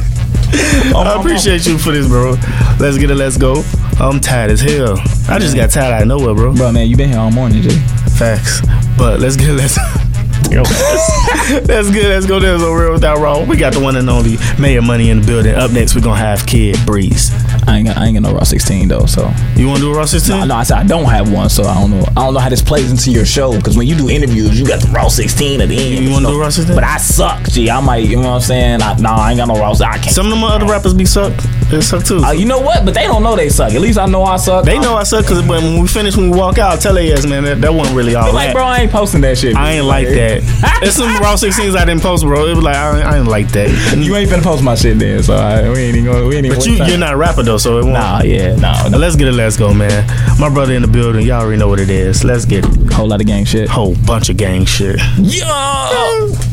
I 0.52 1.16
appreciate 1.20 1.66
you 1.66 1.78
for 1.78 1.92
this, 1.92 2.06
bro. 2.08 2.32
Let's 2.78 2.98
get 2.98 3.10
it. 3.10 3.14
Let's 3.14 3.36
go. 3.36 3.62
I'm 4.00 4.18
tired 4.20 4.50
as 4.50 4.60
hell. 4.60 4.98
I 5.28 5.38
just 5.38 5.54
got 5.54 5.70
tired 5.70 5.92
out 5.92 6.02
of 6.02 6.08
nowhere, 6.08 6.34
bro. 6.34 6.54
Bro, 6.54 6.72
man, 6.72 6.88
you 6.88 6.96
been 6.96 7.10
here 7.10 7.18
all 7.18 7.30
morning, 7.30 7.62
G. 7.62 7.70
Facts. 8.16 8.60
But 8.96 9.20
let's 9.20 9.36
get 9.36 9.50
it. 9.50 9.54
let's. 9.54 9.78
That's 11.64 11.90
good. 11.90 12.06
Let's 12.06 12.26
go 12.26 12.40
there. 12.40 12.58
So 12.58 12.72
real 12.72 12.92
without 12.92 13.18
wrong. 13.18 13.46
We 13.46 13.56
got 13.56 13.72
the 13.72 13.80
one 13.80 13.96
and 13.96 14.10
only 14.10 14.36
Mayor 14.58 14.82
Money 14.82 15.10
in 15.10 15.20
the 15.20 15.26
building. 15.26 15.54
Up 15.54 15.70
next, 15.70 15.94
we're 15.94 16.00
gonna 16.02 16.18
have 16.20 16.46
Kid 16.46 16.76
Breeze. 16.84 17.30
I 17.66 17.78
ain't 17.78 17.86
got 17.86 17.96
I 17.96 18.06
ain't 18.06 18.14
got 18.14 18.22
no 18.30 18.36
Raw 18.36 18.44
16 18.44 18.88
though. 18.88 19.06
So 19.06 19.22
You 19.56 19.66
want 19.66 19.78
to 19.78 19.84
do 19.86 19.92
a 19.92 19.96
Raw 19.96 20.04
16? 20.04 20.38
no, 20.40 20.44
no, 20.44 20.54
I 20.56 20.62
said 20.62 20.78
I 20.78 20.84
don't 20.84 21.04
have 21.04 21.32
one, 21.32 21.48
so 21.48 21.64
I 21.64 21.74
don't 21.80 21.90
know. 21.90 22.04
I 22.16 22.24
don't 22.24 22.34
know 22.34 22.40
how 22.40 22.48
this 22.48 22.62
plays 22.62 22.90
into 22.90 23.10
your 23.10 23.24
show 23.26 23.56
because 23.56 23.76
when 23.76 23.86
you 23.86 23.96
do 23.96 24.10
interviews, 24.10 24.58
you 24.58 24.66
got 24.66 24.80
the 24.80 24.88
Raw 24.88 25.08
16 25.08 25.60
at 25.60 25.68
the 25.68 25.76
end. 25.76 26.04
You 26.04 26.10
wanna 26.10 26.24
know. 26.24 26.32
do 26.32 26.40
Raw 26.40 26.50
16? 26.50 26.74
But 26.74 26.84
I 26.84 26.96
suck. 26.98 27.42
Gee, 27.50 27.70
I 27.70 27.80
might. 27.80 28.04
You 28.04 28.16
know 28.16 28.22
what 28.22 28.34
I'm 28.36 28.40
saying? 28.40 28.82
I, 28.82 28.96
no, 28.98 29.10
I 29.10 29.30
ain't 29.30 29.38
got 29.38 29.48
no 29.48 29.54
Raw. 29.58 29.72
I 29.72 29.98
can't. 29.98 30.14
Some 30.14 30.26
of 30.26 30.32
them 30.32 30.44
other 30.44 30.66
rappers 30.66 30.94
be 30.94 31.04
suck. 31.04 31.32
They 31.70 31.80
suck 31.80 32.04
too. 32.04 32.18
Uh, 32.18 32.32
you 32.32 32.46
know 32.46 32.60
what? 32.60 32.84
But 32.84 32.94
they 32.94 33.04
don't 33.04 33.22
know 33.22 33.36
they 33.36 33.48
suck. 33.48 33.72
At 33.72 33.80
least 33.80 33.98
I 33.98 34.06
know 34.06 34.24
I 34.24 34.36
suck. 34.36 34.64
they 34.64 34.78
know 34.78 34.96
I 34.96 35.04
suck 35.04 35.24
because 35.24 35.46
when 35.46 35.80
we 35.80 35.86
finish, 35.86 36.16
when 36.16 36.30
we 36.30 36.36
walk 36.36 36.58
out, 36.58 36.72
I 36.72 36.76
tell 36.76 36.94
their 36.94 37.14
ass, 37.16 37.26
man, 37.26 37.44
that, 37.44 37.60
that 37.60 37.72
wasn't 37.72 37.96
really 37.96 38.14
all 38.14 38.32
Like, 38.32 38.52
bro, 38.52 38.64
I 38.64 38.78
ain't 38.78 38.90
posting 38.90 39.20
that 39.20 39.38
shit. 39.38 39.54
I 39.56 39.72
ain't 39.72 39.86
like 39.86 40.08
that. 40.08 40.42
There's 40.80 40.96
some 40.96 41.14
Raw 41.18 41.34
16s 41.34 41.76
I 41.76 41.84
didn't 41.84 42.02
post, 42.02 42.24
bro. 42.24 42.46
It 42.46 42.56
was 42.56 42.64
like, 42.64 42.76
I, 42.76 43.00
I 43.02 43.18
ain't 43.18 43.28
like 43.28 43.48
that. 43.52 43.70
You 44.10 44.16
ain't 44.16 44.30
finna 44.30 44.42
post 44.42 44.62
my 44.64 44.74
shit 44.74 44.98
then, 44.98 45.22
so 45.22 45.34
I, 45.34 45.68
we 45.68 45.78
ain't 45.78 45.96
even 45.96 46.10
gonna. 46.10 46.26
We 46.26 46.36
ain't 46.36 46.46
even. 46.46 46.58
But 46.58 46.66
you, 46.66 46.82
you're 46.84 46.98
not 46.98 47.14
a 47.14 47.16
rapper 47.16 47.42
though, 47.42 47.49
so 47.58 47.78
it 47.78 47.82
won't. 47.82 47.94
Nah, 47.94 48.22
yeah, 48.22 48.56
nah. 48.56 48.88
Now 48.88 48.98
Let's 48.98 49.16
get 49.16 49.28
it. 49.28 49.32
Let's 49.32 49.56
go, 49.56 49.72
man. 49.72 50.06
My 50.38 50.48
brother 50.48 50.74
in 50.74 50.82
the 50.82 50.88
building. 50.88 51.26
Y'all 51.26 51.42
already 51.42 51.58
know 51.58 51.68
what 51.68 51.80
it 51.80 51.90
is. 51.90 52.24
Let's 52.24 52.44
get 52.44 52.64
it. 52.64 52.92
Whole 52.92 53.08
lot 53.08 53.20
of 53.20 53.26
gang 53.26 53.44
shit. 53.44 53.68
Whole 53.68 53.94
bunch 54.06 54.28
of 54.28 54.36
gang 54.36 54.64
shit. 54.64 54.98
Yeah. 55.18 56.49